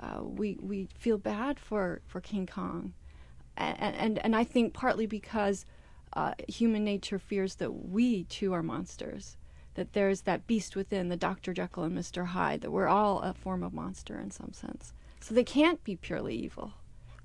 Uh, 0.00 0.22
we 0.22 0.56
we 0.62 0.88
feel 0.98 1.18
bad 1.18 1.58
for, 1.58 2.00
for 2.06 2.22
King 2.22 2.46
Kong, 2.46 2.94
and, 3.58 3.94
and 3.94 4.18
and 4.18 4.34
I 4.34 4.44
think 4.44 4.72
partly 4.72 5.04
because 5.04 5.66
uh, 6.14 6.32
human 6.48 6.84
nature 6.84 7.18
fears 7.18 7.56
that 7.56 7.70
we 7.70 8.24
too 8.24 8.54
are 8.54 8.62
monsters, 8.62 9.36
that 9.74 9.92
there's 9.92 10.22
that 10.22 10.46
beast 10.46 10.76
within, 10.76 11.08
the 11.08 11.16
Dr. 11.16 11.52
Jekyll 11.52 11.84
and 11.84 11.96
Mr. 11.96 12.26
Hyde, 12.26 12.60
that 12.62 12.70
we're 12.70 12.88
all 12.88 13.20
a 13.20 13.34
form 13.34 13.62
of 13.62 13.72
monster 13.72 14.18
in 14.18 14.30
some 14.30 14.52
sense. 14.52 14.92
So 15.20 15.34
they 15.34 15.44
can't 15.44 15.82
be 15.84 15.96
purely 15.96 16.34
evil; 16.34 16.72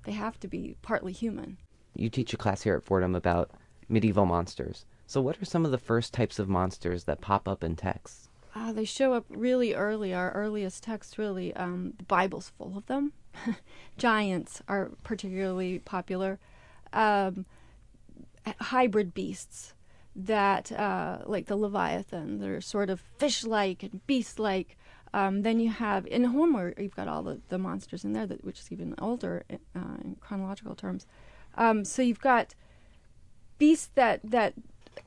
they 0.04 0.12
have 0.12 0.38
to 0.40 0.48
be 0.48 0.76
partly 0.82 1.12
human. 1.12 1.58
You 1.94 2.10
teach 2.10 2.34
a 2.34 2.36
class 2.36 2.62
here 2.62 2.76
at 2.76 2.84
Fordham 2.84 3.14
about 3.14 3.50
medieval 3.88 4.26
monsters. 4.26 4.84
So, 5.06 5.20
what 5.20 5.40
are 5.40 5.44
some 5.44 5.64
of 5.64 5.70
the 5.70 5.78
first 5.78 6.12
types 6.12 6.38
of 6.38 6.48
monsters 6.48 7.04
that 7.04 7.20
pop 7.20 7.48
up 7.48 7.62
in 7.62 7.76
texts? 7.76 8.28
Uh, 8.54 8.72
they 8.72 8.84
show 8.84 9.12
up 9.12 9.26
really 9.28 9.74
early. 9.74 10.14
Our 10.14 10.30
earliest 10.32 10.82
texts, 10.82 11.18
really, 11.18 11.54
um, 11.54 11.94
the 11.98 12.04
Bible's 12.04 12.50
full 12.56 12.76
of 12.76 12.86
them. 12.86 13.12
Giants 13.98 14.62
are 14.66 14.90
particularly 15.04 15.78
popular. 15.78 16.38
Um, 16.92 17.44
hybrid 18.60 19.12
beasts 19.14 19.74
that, 20.16 20.72
uh, 20.72 21.18
like 21.26 21.46
the 21.46 21.56
Leviathan, 21.56 22.38
they're 22.38 22.60
sort 22.60 22.90
of 22.90 23.00
fish-like 23.18 23.82
and 23.82 24.06
beast-like. 24.06 24.76
Um, 25.12 25.42
then 25.42 25.60
you 25.60 25.70
have 25.70 26.06
in 26.06 26.24
Homer, 26.24 26.74
you've 26.78 26.96
got 26.96 27.08
all 27.08 27.22
the, 27.22 27.40
the 27.48 27.58
monsters 27.58 28.04
in 28.04 28.12
there, 28.12 28.26
that, 28.26 28.44
which 28.44 28.58
is 28.60 28.72
even 28.72 28.94
older 28.98 29.44
uh, 29.50 29.96
in 30.02 30.16
chronological 30.20 30.74
terms. 30.74 31.06
Um, 31.54 31.84
so 31.84 32.02
you've 32.02 32.20
got 32.20 32.54
beasts 33.58 33.90
that 33.94 34.20
that 34.24 34.54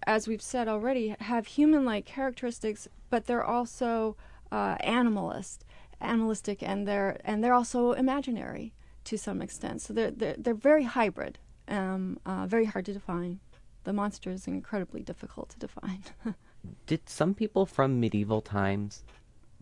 as 0.05 0.27
we've 0.27 0.41
said 0.41 0.67
already, 0.67 1.15
have 1.19 1.47
human-like 1.47 2.05
characteristics, 2.05 2.87
but 3.09 3.25
they're 3.25 3.43
also 3.43 4.15
uh, 4.51 4.75
animalist, 4.77 5.59
animalistic, 6.01 6.61
and 6.63 6.87
they're 6.87 7.19
and 7.25 7.43
they're 7.43 7.53
also 7.53 7.93
imaginary 7.93 8.73
to 9.05 9.17
some 9.17 9.41
extent. 9.41 9.81
So 9.81 9.93
they're 9.93 10.11
they're, 10.11 10.35
they're 10.37 10.53
very 10.53 10.83
hybrid, 10.83 11.39
um, 11.67 12.19
uh, 12.25 12.45
very 12.47 12.65
hard 12.65 12.85
to 12.85 12.93
define. 12.93 13.39
The 13.89 13.93
monster 13.93 14.29
is 14.29 14.45
incredibly 14.45 15.01
difficult 15.01 15.49
to 15.49 15.57
define. 15.57 16.03
Did 16.85 17.09
some 17.09 17.33
people 17.33 17.65
from 17.65 17.99
medieval 17.99 18.39
times 18.39 19.03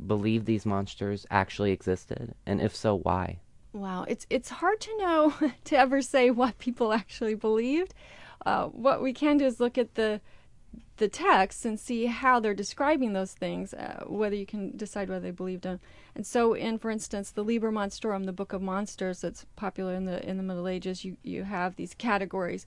believe 0.06 0.44
these 0.44 0.66
monsters 0.66 1.26
actually 1.32 1.72
existed, 1.72 2.36
and 2.46 2.60
if 2.60 2.76
so, 2.76 2.94
why? 2.94 3.40
Wow, 3.72 4.04
it's 4.06 4.28
it's 4.30 4.50
hard 4.50 4.82
to 4.82 4.98
know 4.98 5.34
to 5.64 5.78
ever 5.78 6.02
say 6.02 6.30
what 6.30 6.58
people 6.58 6.92
actually 6.92 7.36
believed. 7.36 7.94
Uh, 8.46 8.66
what 8.66 9.02
we 9.02 9.14
can 9.14 9.38
do 9.38 9.46
is 9.46 9.62
look 9.62 9.78
at 9.78 9.96
the 9.96 10.20
the 10.98 11.08
text 11.08 11.64
and 11.64 11.80
see 11.80 12.08
how 12.08 12.42
they're 12.42 12.54
describing 12.54 13.14
those 13.14 13.32
things, 13.32 13.74
uh, 13.74 14.04
whether 14.08 14.36
you 14.36 14.46
can 14.46 14.76
decide 14.76 15.08
whether 15.08 15.22
they 15.22 15.32
believed 15.32 15.64
them. 15.64 15.80
And 16.16 16.28
so, 16.28 16.54
in 16.54 16.80
for 16.80 16.92
instance, 16.92 17.32
the 17.32 17.46
Liber 17.46 17.72
Monstrorum, 17.72 18.26
the 18.26 18.34
Book 18.34 18.52
of 18.52 18.62
Monsters, 18.62 19.22
that's 19.22 19.46
popular 19.56 19.94
in 19.94 20.04
the 20.04 20.22
in 20.30 20.36
the 20.36 20.44
Middle 20.44 20.68
Ages, 20.68 21.06
you 21.06 21.16
you 21.24 21.46
have 21.46 21.78
these 21.78 21.94
categories: 21.94 22.66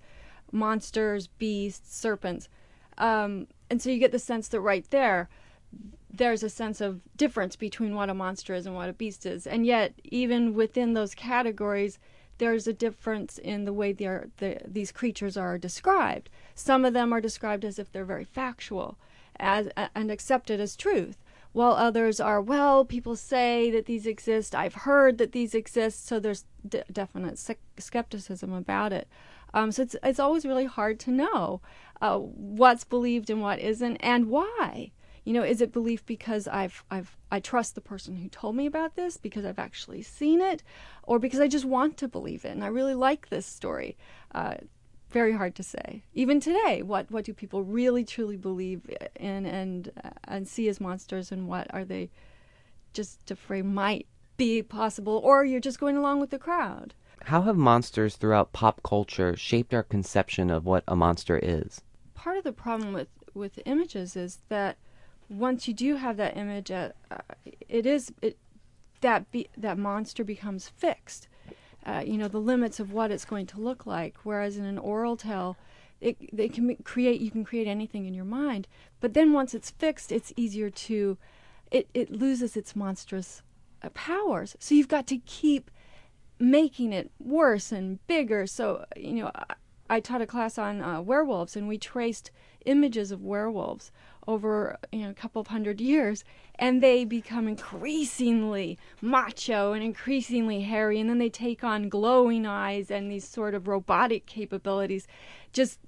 monsters, 0.52 1.26
beasts, 1.26 1.96
serpents, 1.96 2.48
um, 2.98 3.46
and 3.70 3.80
so 3.80 3.88
you 3.90 3.98
get 3.98 4.12
the 4.12 4.18
sense 4.18 4.48
that 4.48 4.60
right 4.60 4.84
there, 4.90 5.28
there's 6.12 6.42
a 6.42 6.50
sense 6.50 6.80
of 6.80 7.00
difference 7.16 7.56
between 7.56 7.94
what 7.94 8.10
a 8.10 8.14
monster 8.14 8.52
is 8.54 8.66
and 8.66 8.74
what 8.74 8.88
a 8.88 8.92
beast 8.92 9.24
is. 9.24 9.46
And 9.46 9.64
yet, 9.64 9.94
even 10.04 10.54
within 10.54 10.92
those 10.92 11.14
categories, 11.14 11.98
there's 12.38 12.66
a 12.66 12.72
difference 12.72 13.38
in 13.38 13.64
the 13.64 13.72
way 13.72 13.92
the, 13.92 14.30
these 14.66 14.92
creatures 14.92 15.36
are 15.36 15.56
described. 15.56 16.28
Some 16.54 16.84
of 16.84 16.94
them 16.94 17.12
are 17.12 17.20
described 17.20 17.64
as 17.64 17.78
if 17.78 17.92
they're 17.92 18.04
very 18.04 18.24
factual 18.24 18.98
as, 19.38 19.68
and 19.94 20.10
accepted 20.10 20.60
as 20.60 20.76
truth, 20.76 21.22
while 21.52 21.72
others 21.72 22.20
are, 22.20 22.40
well, 22.40 22.84
people 22.84 23.16
say 23.16 23.70
that 23.70 23.86
these 23.86 24.06
exist, 24.06 24.54
I've 24.54 24.74
heard 24.74 25.18
that 25.18 25.32
these 25.32 25.54
exist, 25.54 26.06
so 26.06 26.18
there's 26.18 26.44
definite 26.92 27.38
skepticism 27.78 28.52
about 28.52 28.92
it. 28.92 29.08
Um, 29.54 29.72
so 29.72 29.82
it's, 29.82 29.96
it's 30.02 30.20
always 30.20 30.44
really 30.44 30.66
hard 30.66 30.98
to 31.00 31.10
know 31.10 31.60
uh, 32.00 32.18
what's 32.18 32.84
believed 32.84 33.30
and 33.30 33.40
what 33.40 33.58
isn't, 33.58 33.96
and 33.96 34.26
why. 34.26 34.92
You 35.24 35.34
know 35.34 35.42
is 35.42 35.60
it 35.60 35.70
belief 35.70 36.04
because 36.06 36.48
i've 36.48 36.82
i've 36.90 37.16
i 37.30 37.40
trust 37.40 37.74
the 37.74 37.82
person 37.82 38.16
who 38.16 38.28
told 38.28 38.56
me 38.56 38.64
about 38.64 38.96
this 38.96 39.18
because 39.18 39.44
i've 39.44 39.58
actually 39.58 40.02
seen 40.02 40.40
it 40.40 40.62
or 41.02 41.18
because 41.18 41.40
i 41.40 41.46
just 41.46 41.66
want 41.66 41.98
to 41.98 42.08
believe 42.08 42.44
it? 42.46 42.52
And 42.52 42.64
i 42.64 42.68
really 42.68 42.94
like 42.94 43.28
this 43.28 43.44
story 43.44 43.98
uh, 44.34 44.54
very 45.10 45.32
hard 45.32 45.54
to 45.56 45.62
say. 45.62 46.04
Even 46.14 46.40
today 46.40 46.82
what 46.82 47.10
what 47.10 47.24
do 47.24 47.34
people 47.34 47.62
really 47.62 48.04
truly 48.04 48.36
believe 48.36 48.80
in 49.16 49.44
and 49.44 49.92
uh, 50.02 50.10
and 50.24 50.48
see 50.48 50.68
as 50.68 50.80
monsters 50.80 51.30
and 51.30 51.48
what 51.48 51.66
are 51.74 51.84
they 51.84 52.10
just 52.92 53.30
afraid 53.30 53.66
might 53.66 54.06
be 54.36 54.62
possible 54.62 55.20
or 55.22 55.44
you're 55.44 55.60
just 55.60 55.78
going 55.78 55.96
along 55.96 56.18
with 56.18 56.30
the 56.30 56.38
crowd 56.38 56.94
how 57.24 57.42
have 57.42 57.56
monsters 57.56 58.16
throughout 58.16 58.52
pop 58.52 58.82
culture 58.82 59.36
shaped 59.36 59.74
our 59.74 59.82
conception 59.82 60.50
of 60.50 60.64
what 60.64 60.84
a 60.88 60.96
monster 60.96 61.38
is 61.42 61.82
part 62.14 62.36
of 62.36 62.44
the 62.44 62.52
problem 62.52 62.92
with 62.92 63.08
with 63.34 63.58
images 63.64 64.16
is 64.16 64.40
that 64.48 64.76
once 65.30 65.68
you 65.68 65.72
do 65.72 65.96
have 65.96 66.16
that 66.16 66.36
image, 66.36 66.70
uh, 66.70 66.90
uh, 67.10 67.18
it 67.68 67.86
is 67.86 68.12
it, 68.20 68.36
that 69.00 69.30
be, 69.30 69.48
that 69.56 69.78
monster 69.78 70.24
becomes 70.24 70.68
fixed. 70.68 71.28
Uh, 71.86 72.02
you 72.04 72.18
know 72.18 72.28
the 72.28 72.38
limits 72.38 72.78
of 72.78 72.92
what 72.92 73.10
it's 73.10 73.24
going 73.24 73.46
to 73.46 73.60
look 73.60 73.86
like. 73.86 74.16
Whereas 74.22 74.58
in 74.58 74.66
an 74.66 74.76
oral 74.76 75.16
tale, 75.16 75.56
it 76.00 76.16
they 76.36 76.48
can 76.48 76.76
create 76.84 77.20
you 77.22 77.30
can 77.30 77.44
create 77.44 77.66
anything 77.66 78.04
in 78.04 78.12
your 78.12 78.26
mind. 78.26 78.68
But 79.00 79.14
then 79.14 79.32
once 79.32 79.54
it's 79.54 79.70
fixed, 79.70 80.12
it's 80.12 80.32
easier 80.36 80.68
to 80.68 81.16
it 81.70 81.88
it 81.94 82.10
loses 82.10 82.54
its 82.56 82.76
monstrous 82.76 83.42
uh, 83.82 83.88
powers. 83.90 84.56
So 84.58 84.74
you've 84.74 84.88
got 84.88 85.06
to 85.06 85.16
keep 85.18 85.70
making 86.40 86.92
it 86.92 87.12
worse 87.20 87.70
and 87.70 88.04
bigger. 88.06 88.46
So 88.46 88.84
you 88.96 89.12
know. 89.12 89.30
I, 89.34 89.54
I 89.92 89.98
taught 89.98 90.22
a 90.22 90.26
class 90.26 90.56
on 90.56 90.80
uh, 90.80 91.00
werewolves, 91.00 91.56
and 91.56 91.66
we 91.66 91.76
traced 91.76 92.30
images 92.64 93.10
of 93.10 93.22
werewolves 93.22 93.90
over 94.26 94.78
you 94.92 95.00
know 95.00 95.10
a 95.10 95.14
couple 95.14 95.40
of 95.40 95.48
hundred 95.48 95.80
years 95.80 96.24
and 96.56 96.82
they 96.82 97.04
become 97.04 97.48
increasingly 97.48 98.78
macho 99.00 99.72
and 99.72 99.82
increasingly 99.82 100.60
hairy 100.60 101.00
and 101.00 101.08
then 101.08 101.18
they 101.18 101.30
take 101.30 101.64
on 101.64 101.88
glowing 101.88 102.46
eyes 102.46 102.90
and 102.90 103.10
these 103.10 103.26
sort 103.26 103.54
of 103.54 103.66
robotic 103.66 104.26
capabilities 104.26 105.06
just 105.52 105.78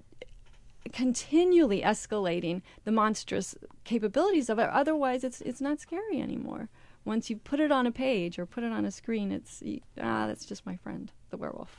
continually 0.92 1.82
escalating 1.82 2.62
the 2.84 2.92
monstrous 2.92 3.54
capabilities 3.84 4.48
of 4.48 4.58
it 4.58 4.68
otherwise 4.70 5.24
it's 5.24 5.40
it's 5.42 5.60
not 5.60 5.80
scary 5.80 6.20
anymore 6.20 6.68
once 7.04 7.30
you 7.30 7.36
put 7.36 7.60
it 7.60 7.72
on 7.72 7.86
a 7.86 7.92
page 7.92 8.38
or 8.38 8.46
put 8.46 8.64
it 8.64 8.72
on 8.72 8.84
a 8.84 8.90
screen 8.90 9.30
it's 9.30 9.62
ah 10.00 10.26
that's 10.26 10.44
just 10.44 10.66
my 10.66 10.76
friend 10.76 11.12
the 11.30 11.36
werewolf 11.36 11.76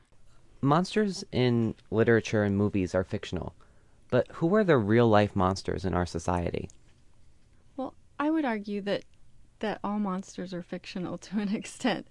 monsters 0.60 1.24
in 1.32 1.74
literature 1.90 2.42
and 2.42 2.56
movies 2.56 2.94
are 2.94 3.04
fictional 3.04 3.54
but 4.10 4.26
who 4.32 4.54
are 4.56 4.64
the 4.64 4.76
real 4.76 5.08
life 5.08 5.34
monsters 5.34 5.84
in 5.84 5.94
our 5.94 6.06
society? 6.06 6.68
Well, 7.76 7.94
I 8.18 8.30
would 8.30 8.44
argue 8.44 8.80
that 8.82 9.04
that 9.60 9.78
all 9.84 9.98
monsters 9.98 10.54
are 10.54 10.62
fictional 10.62 11.18
to 11.18 11.38
an 11.38 11.54
extent. 11.54 12.08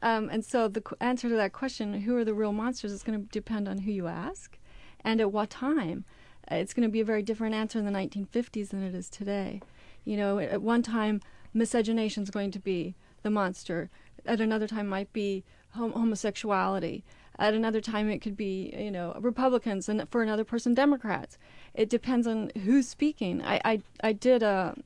Um, 0.00 0.28
and 0.30 0.44
so 0.44 0.66
the 0.66 0.82
answer 1.00 1.28
to 1.28 1.36
that 1.36 1.52
question, 1.52 2.00
who 2.00 2.16
are 2.16 2.24
the 2.24 2.34
real 2.34 2.52
monsters, 2.52 2.92
is 2.92 3.02
going 3.02 3.20
to 3.20 3.28
depend 3.28 3.68
on 3.68 3.78
who 3.78 3.92
you 3.92 4.08
ask 4.08 4.58
and 5.04 5.20
at 5.20 5.32
what 5.32 5.50
time. 5.50 6.04
Uh, 6.50 6.56
it's 6.56 6.74
going 6.74 6.86
to 6.86 6.92
be 6.92 7.00
a 7.00 7.04
very 7.04 7.22
different 7.22 7.54
answer 7.54 7.78
in 7.78 7.84
the 7.84 7.92
1950s 7.92 8.70
than 8.70 8.82
it 8.82 8.94
is 8.94 9.08
today. 9.08 9.60
You 10.04 10.16
know, 10.16 10.38
at 10.38 10.62
one 10.62 10.82
time, 10.82 11.20
miscegenation 11.54 12.22
is 12.24 12.30
going 12.30 12.50
to 12.52 12.58
be 12.58 12.94
the 13.22 13.30
monster. 13.30 13.90
At 14.26 14.40
another 14.40 14.66
time, 14.66 14.88
might 14.88 15.12
be 15.12 15.44
hom- 15.70 15.92
homosexuality. 15.92 17.04
At 17.38 17.54
another 17.54 17.80
time, 17.80 18.10
it 18.10 18.18
could 18.18 18.36
be, 18.36 18.74
you 18.76 18.90
know, 18.90 19.16
Republicans, 19.20 19.88
and 19.88 20.06
for 20.10 20.22
another 20.22 20.44
person, 20.44 20.74
Democrats. 20.74 21.38
It 21.74 21.88
depends 21.88 22.26
on 22.26 22.50
who's 22.64 22.88
speaking. 22.88 23.42
I, 23.42 23.60
I, 23.64 23.80
I 24.02 24.12
did 24.12 24.42
a, 24.42 24.76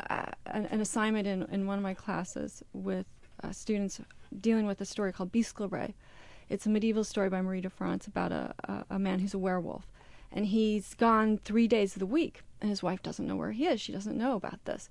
a 0.00 0.34
an 0.46 0.80
assignment 0.80 1.26
in, 1.26 1.42
in 1.50 1.66
one 1.66 1.78
of 1.78 1.82
my 1.82 1.94
classes 1.94 2.62
with 2.72 3.06
uh, 3.42 3.50
students 3.50 4.00
dealing 4.40 4.66
with 4.66 4.80
a 4.80 4.84
story 4.84 5.12
called 5.12 5.32
Bisclavret. 5.32 5.94
It's 6.48 6.66
a 6.66 6.70
medieval 6.70 7.04
story 7.04 7.28
by 7.28 7.40
Marie 7.40 7.60
de 7.60 7.70
France 7.70 8.06
about 8.06 8.32
a, 8.32 8.54
a, 8.64 8.84
a 8.90 8.98
man 8.98 9.20
who's 9.20 9.34
a 9.34 9.38
werewolf. 9.38 9.86
And 10.30 10.46
he's 10.46 10.94
gone 10.94 11.38
three 11.38 11.68
days 11.68 11.94
of 11.94 12.00
the 12.00 12.06
week, 12.06 12.42
and 12.60 12.68
his 12.68 12.82
wife 12.82 13.02
doesn't 13.02 13.26
know 13.26 13.36
where 13.36 13.52
he 13.52 13.66
is. 13.66 13.80
She 13.80 13.92
doesn't 13.92 14.18
know 14.18 14.34
about 14.34 14.64
this. 14.64 14.88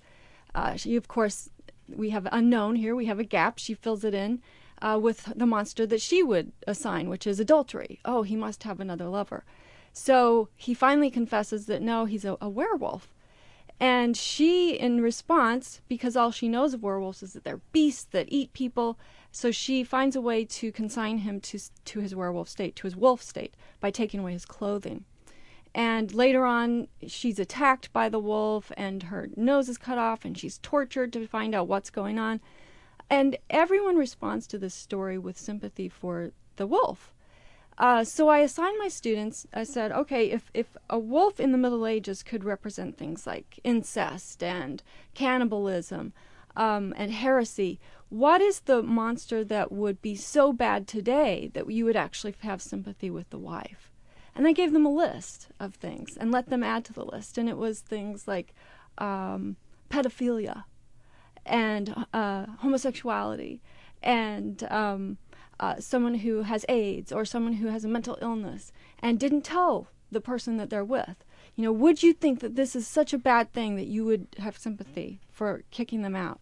Uh, 0.56 0.76
she, 0.76 0.96
of 0.96 1.08
course, 1.08 1.50
we 1.88 2.12
have 2.12 2.28
unknown 2.32 2.76
here. 2.76 2.96
We 2.96 3.08
have 3.08 3.20
a 3.20 3.26
gap. 3.26 3.60
She 3.60 3.74
fills 3.74 4.04
it 4.04 4.14
in 4.14 4.42
uh, 4.82 5.00
with 5.02 5.34
the 5.36 5.46
monster 5.46 5.86
that 5.86 6.02
she 6.02 6.24
would 6.24 6.52
assign, 6.68 7.10
which 7.10 7.28
is 7.28 7.40
adultery. 7.40 8.00
Oh, 8.06 8.24
he 8.24 8.36
must 8.36 8.64
have 8.64 8.80
another 8.80 9.08
lover. 9.08 9.44
So 9.92 10.50
he 10.56 10.74
finally 10.74 11.12
confesses 11.12 11.66
that 11.68 11.82
no, 11.82 12.06
he's 12.06 12.26
a, 12.26 12.38
a 12.42 12.50
werewolf. 12.50 13.14
And 13.80 14.16
she, 14.16 14.76
in 14.76 15.02
response, 15.02 15.82
because 15.88 16.16
all 16.16 16.32
she 16.32 16.48
knows 16.48 16.74
of 16.74 16.84
werewolves 16.84 17.24
is 17.24 17.34
that 17.34 17.44
they're 17.44 17.62
beasts 17.72 18.06
that 18.12 18.28
eat 18.30 18.54
people, 18.54 18.98
so 19.34 19.50
she 19.50 19.84
finds 19.84 20.16
a 20.16 20.22
way 20.22 20.46
to 20.46 20.72
consign 20.72 21.18
him 21.18 21.42
to 21.42 21.60
to 21.86 22.00
his 22.00 22.16
werewolf 22.16 22.48
state, 22.48 22.76
to 22.78 22.84
his 22.88 22.96
wolf 22.96 23.22
state, 23.22 23.56
by 23.80 23.90
taking 23.90 24.20
away 24.20 24.32
his 24.32 24.46
clothing. 24.46 25.06
And 25.74 26.14
later 26.14 26.46
on, 26.46 26.88
she's 27.08 27.40
attacked 27.40 27.92
by 27.92 28.10
the 28.10 28.20
wolf, 28.20 28.72
and 28.78 29.04
her 29.04 29.30
nose 29.36 29.70
is 29.70 29.80
cut 29.80 29.98
off, 29.98 30.24
and 30.24 30.38
she's 30.38 30.60
tortured 30.60 31.12
to 31.14 31.28
find 31.28 31.56
out 31.56 31.68
what's 31.68 31.90
going 31.90 32.20
on. 32.20 32.42
And 33.10 33.38
everyone 33.50 33.98
responds 33.98 34.46
to 34.48 34.60
this 34.60 34.76
story 34.76 35.18
with 35.18 35.40
sympathy 35.40 35.90
for 35.90 36.32
the 36.58 36.68
wolf. 36.68 37.12
Uh, 37.76 38.04
so 38.04 38.30
I 38.30 38.40
assigned 38.40 38.78
my 38.78 38.88
students, 38.88 39.48
I 39.52 39.64
said, 39.64 39.92
okay, 39.92 40.30
if, 40.30 40.52
if 40.54 40.78
a 40.92 41.00
wolf 41.00 41.40
in 41.40 41.52
the 41.52 41.58
Middle 41.58 41.88
Ages 41.88 42.22
could 42.22 42.44
represent 42.44 43.00
things 43.00 43.26
like 43.26 43.60
incest 43.64 44.44
and 44.44 44.84
cannibalism 45.16 46.14
um, 46.56 46.94
and 46.98 47.12
heresy, 47.12 47.80
what 48.10 48.42
is 48.42 48.62
the 48.62 48.84
monster 48.84 49.44
that 49.44 49.72
would 49.72 50.02
be 50.02 50.16
so 50.16 50.54
bad 50.54 50.88
today 50.88 51.50
that 51.54 51.70
you 51.72 51.86
would 51.86 51.96
actually 51.96 52.36
have 52.42 52.62
sympathy 52.62 53.10
with 53.10 53.30
the 53.30 53.40
wife? 53.40 53.92
And 54.36 54.48
I 54.48 54.52
gave 54.52 54.74
them 54.74 54.86
a 54.86 54.92
list 54.92 55.48
of 55.60 55.76
things 55.76 56.18
and 56.18 56.32
let 56.32 56.50
them 56.50 56.64
add 56.64 56.86
to 56.86 56.94
the 56.94 57.06
list. 57.06 57.38
And 57.38 57.48
it 57.48 57.58
was 57.58 57.80
things 57.80 58.28
like 58.28 58.54
um, 58.98 59.58
pedophilia 59.90 60.64
and 61.46 62.06
uh, 62.14 62.46
homosexuality 62.60 63.62
and 64.02 64.64
um, 64.72 65.18
uh, 65.60 65.80
someone 65.80 66.16
who 66.16 66.44
has 66.44 66.66
AIDS 66.70 67.12
or 67.12 67.26
someone 67.26 67.54
who 67.54 67.68
has 67.68 67.86
a 67.86 67.90
mental 67.90 68.18
illness 68.22 68.72
and 69.00 69.20
didn't 69.20 69.44
tell 69.44 69.88
the 70.12 70.22
person 70.22 70.58
that 70.58 70.70
they're 70.70 70.86
with. 70.86 71.24
You 71.56 71.64
know, 71.64 71.72
would 71.72 72.02
you 72.02 72.14
think 72.14 72.40
that 72.40 72.56
this 72.56 72.76
is 72.76 72.88
such 72.88 73.14
a 73.14 73.18
bad 73.18 73.54
thing 73.54 73.76
that 73.76 73.88
you 73.88 74.06
would 74.06 74.28
have 74.40 74.58
sympathy 74.58 75.20
for 75.30 75.64
kicking 75.72 76.02
them 76.02 76.16
out? 76.16 76.40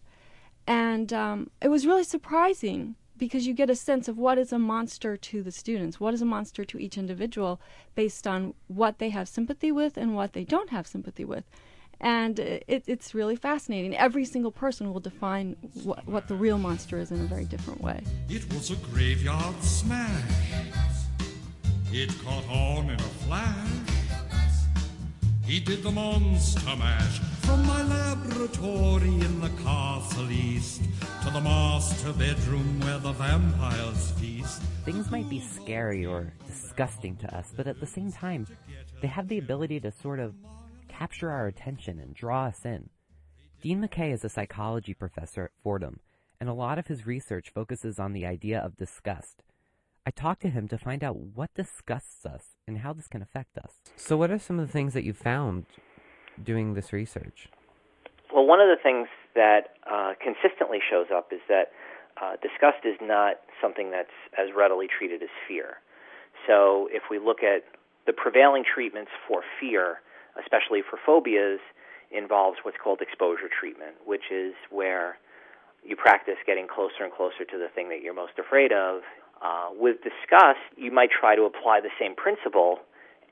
And 0.66 1.12
um, 1.12 1.50
it 1.60 1.68
was 1.68 1.86
really 1.86 2.04
surprising 2.04 2.96
because 3.18 3.46
you 3.46 3.54
get 3.54 3.70
a 3.70 3.76
sense 3.76 4.08
of 4.08 4.18
what 4.18 4.38
is 4.38 4.52
a 4.52 4.58
monster 4.58 5.16
to 5.16 5.42
the 5.42 5.52
students, 5.52 6.00
what 6.00 6.14
is 6.14 6.22
a 6.22 6.24
monster 6.24 6.64
to 6.64 6.78
each 6.78 6.98
individual 6.98 7.60
based 7.94 8.26
on 8.26 8.54
what 8.68 8.98
they 8.98 9.10
have 9.10 9.28
sympathy 9.28 9.70
with 9.70 9.96
and 9.96 10.14
what 10.14 10.32
they 10.32 10.44
don't 10.44 10.70
have 10.70 10.86
sympathy 10.86 11.24
with. 11.24 11.44
And 12.00 12.40
it, 12.40 12.82
it's 12.88 13.14
really 13.14 13.36
fascinating. 13.36 13.96
Every 13.96 14.24
single 14.24 14.50
person 14.50 14.92
will 14.92 15.00
define 15.00 15.56
what, 15.84 16.04
what 16.06 16.26
the 16.26 16.34
real 16.34 16.58
monster 16.58 16.98
is 16.98 17.12
in 17.12 17.20
a 17.20 17.24
very 17.24 17.44
different 17.44 17.80
way. 17.80 18.02
It 18.28 18.52
was 18.52 18.72
a 18.72 18.76
graveyard 18.76 19.62
smash. 19.62 20.10
It 21.92 22.10
caught 22.24 22.48
on 22.48 22.90
in 22.90 22.98
a 22.98 23.12
flash. 23.24 23.91
He 25.44 25.58
did 25.58 25.82
the 25.82 25.90
monster 25.90 26.76
mash 26.76 27.18
from 27.42 27.66
my 27.66 27.82
laboratory 27.82 29.08
in 29.08 29.40
the 29.40 29.50
castle 29.62 30.30
east 30.30 30.82
to 31.24 31.30
the 31.30 31.40
master 31.40 32.12
bedroom 32.12 32.80
where 32.80 32.98
the 32.98 33.12
vampires 33.12 34.12
feast. 34.12 34.62
Things 34.84 35.10
might 35.10 35.28
be 35.28 35.40
scary 35.40 36.06
or 36.06 36.32
disgusting 36.46 37.16
to 37.16 37.36
us, 37.36 37.52
but 37.56 37.66
at 37.66 37.80
the 37.80 37.86
same 37.86 38.12
time, 38.12 38.46
they 39.00 39.08
have 39.08 39.28
the 39.28 39.38
ability 39.38 39.80
to 39.80 39.90
sort 39.90 40.20
of 40.20 40.34
capture 40.88 41.30
our 41.30 41.48
attention 41.48 41.98
and 41.98 42.14
draw 42.14 42.46
us 42.46 42.64
in. 42.64 42.88
Dean 43.60 43.82
McKay 43.82 44.12
is 44.12 44.24
a 44.24 44.28
psychology 44.28 44.94
professor 44.94 45.44
at 45.44 45.50
Fordham, 45.62 46.00
and 46.40 46.48
a 46.48 46.54
lot 46.54 46.78
of 46.78 46.86
his 46.86 47.06
research 47.06 47.50
focuses 47.50 47.98
on 47.98 48.12
the 48.12 48.26
idea 48.26 48.58
of 48.58 48.76
disgust. 48.76 49.42
I 50.06 50.12
talked 50.12 50.42
to 50.42 50.50
him 50.50 50.68
to 50.68 50.78
find 50.78 51.02
out 51.04 51.16
what 51.16 51.54
disgusts 51.54 52.24
us 52.24 52.51
and 52.66 52.78
how 52.78 52.92
this 52.92 53.08
can 53.08 53.22
affect 53.22 53.58
us. 53.58 53.80
So, 53.96 54.16
what 54.16 54.30
are 54.30 54.38
some 54.38 54.58
of 54.58 54.66
the 54.66 54.72
things 54.72 54.94
that 54.94 55.04
you 55.04 55.12
found 55.12 55.66
doing 56.42 56.74
this 56.74 56.92
research? 56.92 57.48
Well, 58.32 58.46
one 58.46 58.60
of 58.60 58.68
the 58.68 58.80
things 58.82 59.08
that 59.34 59.74
uh, 59.90 60.14
consistently 60.22 60.78
shows 60.90 61.06
up 61.14 61.32
is 61.32 61.40
that 61.48 61.72
uh, 62.20 62.36
disgust 62.42 62.84
is 62.84 62.96
not 63.00 63.36
something 63.60 63.90
that's 63.90 64.14
as 64.38 64.48
readily 64.56 64.86
treated 64.86 65.22
as 65.22 65.30
fear. 65.48 65.78
So, 66.46 66.88
if 66.90 67.04
we 67.10 67.18
look 67.18 67.42
at 67.42 67.64
the 68.06 68.12
prevailing 68.12 68.64
treatments 68.64 69.10
for 69.28 69.42
fear, 69.60 69.98
especially 70.40 70.80
for 70.82 70.98
phobias, 71.04 71.60
involves 72.10 72.58
what's 72.62 72.76
called 72.82 73.00
exposure 73.00 73.48
treatment, 73.48 73.96
which 74.04 74.30
is 74.30 74.54
where 74.70 75.16
you 75.84 75.96
practice 75.96 76.36
getting 76.46 76.68
closer 76.68 77.02
and 77.02 77.12
closer 77.12 77.44
to 77.44 77.58
the 77.58 77.68
thing 77.74 77.88
that 77.88 78.02
you're 78.02 78.14
most 78.14 78.38
afraid 78.38 78.72
of 78.72 79.02
uh, 79.42 79.68
with 79.74 79.96
disgust, 80.02 80.60
you 80.76 80.92
might 80.92 81.10
try 81.10 81.34
to 81.34 81.42
apply 81.42 81.80
the 81.80 81.90
same 81.98 82.14
principle, 82.14 82.78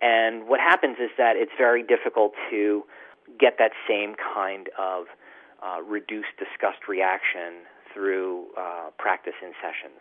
and 0.00 0.48
what 0.48 0.60
happens 0.60 0.96
is 0.98 1.10
that 1.18 1.36
it's 1.36 1.52
very 1.56 1.82
difficult 1.82 2.32
to 2.50 2.82
get 3.38 3.56
that 3.58 3.72
same 3.88 4.14
kind 4.16 4.68
of 4.78 5.06
uh, 5.62 5.82
reduced 5.82 6.34
disgust 6.38 6.88
reaction 6.88 7.68
through 7.92 8.46
uh, 8.58 8.90
practice 8.98 9.36
in 9.42 9.52
sessions. 9.60 10.00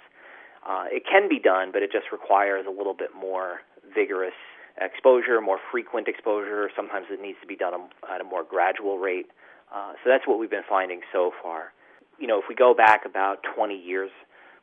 Uh, 0.67 0.85
it 0.87 1.03
can 1.09 1.29
be 1.29 1.39
done, 1.39 1.71
but 1.71 1.83
it 1.83 1.91
just 1.91 2.11
requires 2.11 2.65
a 2.67 2.71
little 2.71 2.93
bit 2.93 3.09
more 3.15 3.59
vigorous 3.93 4.35
exposure, 4.79 5.41
more 5.41 5.59
frequent 5.71 6.07
exposure. 6.07 6.69
Sometimes 6.75 7.07
it 7.11 7.21
needs 7.21 7.37
to 7.41 7.47
be 7.47 7.55
done 7.55 7.73
at 8.09 8.21
a 8.21 8.23
more 8.23 8.43
gradual 8.43 8.97
rate. 8.97 9.27
Uh, 9.73 9.93
so 10.03 10.09
that's 10.09 10.25
what 10.27 10.39
we've 10.39 10.49
been 10.49 10.67
finding 10.67 11.01
so 11.11 11.31
far. 11.43 11.73
You 12.17 12.27
know, 12.27 12.39
if 12.39 12.45
we 12.49 12.55
go 12.55 12.73
back 12.73 13.05
about 13.05 13.39
20 13.55 13.75
years, 13.75 14.11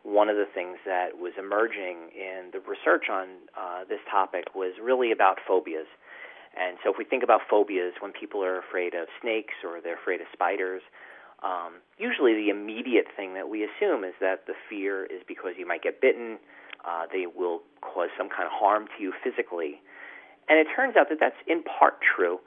one 0.07 0.29
of 0.29 0.37
the 0.37 0.47
things 0.47 0.79
that 0.87 1.19
was 1.19 1.35
emerging 1.35 2.15
in 2.15 2.55
the 2.55 2.63
research 2.63 3.11
on 3.11 3.27
uh, 3.59 3.83
this 3.91 3.99
topic 4.09 4.55
was 4.55 4.71
really 4.81 5.11
about 5.11 5.39
phobias. 5.43 5.91
And 6.55 6.79
so, 6.85 6.95
if 6.95 6.97
we 6.97 7.05
think 7.05 7.25
about 7.27 7.43
phobias, 7.51 7.99
when 7.99 8.13
people 8.13 8.43
are 8.45 8.57
afraid 8.63 8.95
of 8.95 9.09
snakes 9.21 9.59
or 9.67 9.83
they're 9.83 9.99
afraid 9.99 10.21
of 10.23 10.31
spiders, 10.33 10.81
um, 11.43 11.83
usually 11.99 12.33
the 12.39 12.49
immediate 12.49 13.11
thing 13.17 13.35
that 13.35 13.51
we 13.51 13.67
assume 13.67 14.05
is 14.05 14.15
that 14.21 14.47
the 14.47 14.55
fear 14.71 15.05
is 15.05 15.27
because 15.27 15.59
you 15.59 15.67
might 15.67 15.83
get 15.83 16.01
bitten, 16.01 16.39
uh, 16.87 17.11
they 17.13 17.27
will 17.27 17.61
cause 17.83 18.09
some 18.17 18.31
kind 18.31 18.47
of 18.47 18.55
harm 18.55 18.87
to 18.97 19.03
you 19.03 19.13
physically. 19.27 19.83
And 20.49 20.57
it 20.63 20.69
turns 20.71 20.95
out 20.97 21.11
that 21.11 21.19
that's 21.19 21.37
in 21.51 21.65
part 21.67 21.99
true, 22.01 22.39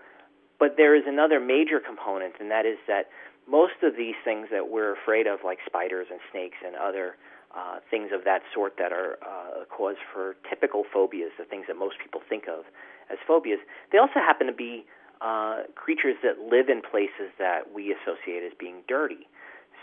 but 0.57 0.75
there 0.77 0.95
is 0.95 1.03
another 1.05 1.39
major 1.43 1.83
component, 1.83 2.35
and 2.39 2.49
that 2.49 2.65
is 2.65 2.79
that 2.87 3.11
most 3.45 3.83
of 3.83 3.97
these 3.97 4.15
things 4.23 4.47
that 4.49 4.71
we're 4.71 4.95
afraid 4.95 5.27
of, 5.27 5.39
like 5.43 5.59
spiders 5.65 6.07
and 6.09 6.19
snakes 6.31 6.57
and 6.65 6.75
other 6.79 7.19
uh, 7.55 7.79
things 7.89 8.11
of 8.13 8.23
that 8.25 8.41
sort 8.53 8.75
that 8.77 8.91
are 8.91 9.17
uh, 9.25 9.63
a 9.63 9.65
cause 9.65 9.97
for 10.13 10.35
typical 10.47 10.83
phobias, 10.93 11.31
the 11.37 11.45
things 11.45 11.65
that 11.67 11.77
most 11.77 11.95
people 12.03 12.21
think 12.29 12.47
of 12.47 12.65
as 13.09 13.17
phobias, 13.25 13.59
they 13.91 13.97
also 13.97 14.19
happen 14.19 14.47
to 14.47 14.53
be 14.53 14.85
uh, 15.21 15.63
creatures 15.75 16.15
that 16.23 16.39
live 16.39 16.69
in 16.69 16.81
places 16.81 17.33
that 17.37 17.73
we 17.73 17.93
associate 17.93 18.43
as 18.45 18.53
being 18.59 18.81
dirty. 18.87 19.27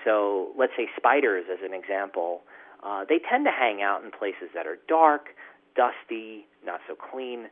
So 0.04 0.52
let's 0.56 0.72
say 0.76 0.88
spiders, 0.96 1.44
as 1.52 1.58
an 1.64 1.74
example, 1.74 2.42
uh, 2.84 3.04
they 3.08 3.18
tend 3.18 3.44
to 3.44 3.50
hang 3.50 3.82
out 3.82 4.04
in 4.04 4.10
places 4.10 4.48
that 4.54 4.66
are 4.66 4.78
dark, 4.88 5.34
dusty, 5.74 6.46
not 6.64 6.80
so 6.86 6.94
clean. 6.94 7.48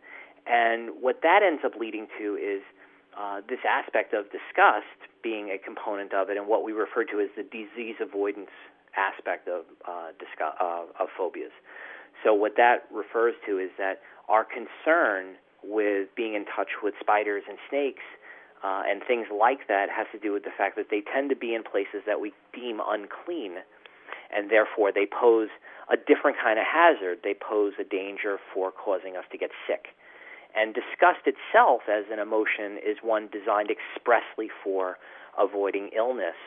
And 0.46 0.90
what 1.00 1.20
that 1.22 1.42
ends 1.42 1.62
up 1.64 1.72
leading 1.78 2.06
to 2.18 2.36
is 2.36 2.62
uh, 3.18 3.40
this 3.48 3.60
aspect 3.68 4.14
of 4.14 4.26
disgust 4.30 4.98
being 5.22 5.50
a 5.50 5.58
component 5.58 6.14
of 6.14 6.30
it, 6.30 6.36
and 6.36 6.46
what 6.46 6.64
we 6.64 6.72
refer 6.72 7.04
to 7.04 7.20
as 7.20 7.28
the 7.36 7.42
disease 7.42 7.96
avoidance 8.00 8.50
aspect 8.96 9.48
of 9.48 9.64
uh, 9.86 10.12
discuss, 10.18 10.54
uh, 10.60 10.84
of 10.98 11.08
phobias. 11.16 11.52
So 12.22 12.32
what 12.32 12.56
that 12.56 12.86
refers 12.92 13.34
to 13.46 13.58
is 13.58 13.70
that 13.78 14.00
our 14.28 14.44
concern 14.44 15.36
with 15.62 16.08
being 16.16 16.34
in 16.34 16.44
touch 16.44 16.80
with 16.82 16.94
spiders 17.00 17.42
and 17.48 17.58
snakes 17.68 18.04
uh, 18.64 18.82
and 18.88 19.02
things 19.06 19.26
like 19.28 19.68
that 19.68 19.88
has 19.90 20.06
to 20.12 20.18
do 20.18 20.32
with 20.32 20.44
the 20.44 20.54
fact 20.56 20.76
that 20.76 20.88
they 20.90 21.02
tend 21.04 21.28
to 21.30 21.36
be 21.36 21.54
in 21.54 21.62
places 21.62 22.00
that 22.06 22.20
we 22.20 22.32
deem 22.54 22.80
unclean, 22.80 23.60
and 24.34 24.50
therefore 24.50 24.90
they 24.92 25.04
pose 25.04 25.48
a 25.92 25.96
different 25.96 26.36
kind 26.40 26.58
of 26.58 26.64
hazard. 26.64 27.18
They 27.22 27.34
pose 27.34 27.74
a 27.78 27.84
danger 27.84 28.38
for 28.52 28.72
causing 28.72 29.16
us 29.16 29.24
to 29.32 29.38
get 29.38 29.50
sick. 29.68 29.92
And 30.56 30.72
disgust 30.72 31.26
itself 31.26 31.82
as 31.90 32.04
an 32.10 32.20
emotion 32.20 32.78
is 32.80 32.96
one 33.02 33.28
designed 33.28 33.68
expressly 33.68 34.48
for 34.62 34.96
avoiding 35.36 35.90
illness 35.94 36.38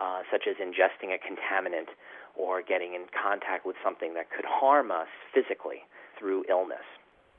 uh, 0.00 0.20
such 0.30 0.44
as 0.48 0.56
ingesting 0.56 1.14
a 1.14 1.18
contaminant 1.18 1.88
or 2.34 2.62
getting 2.62 2.94
in 2.94 3.06
contact 3.10 3.64
with 3.64 3.76
something 3.82 4.14
that 4.14 4.30
could 4.30 4.44
harm 4.44 4.90
us 4.90 5.08
physically 5.32 5.82
through 6.18 6.44
illness. 6.48 6.84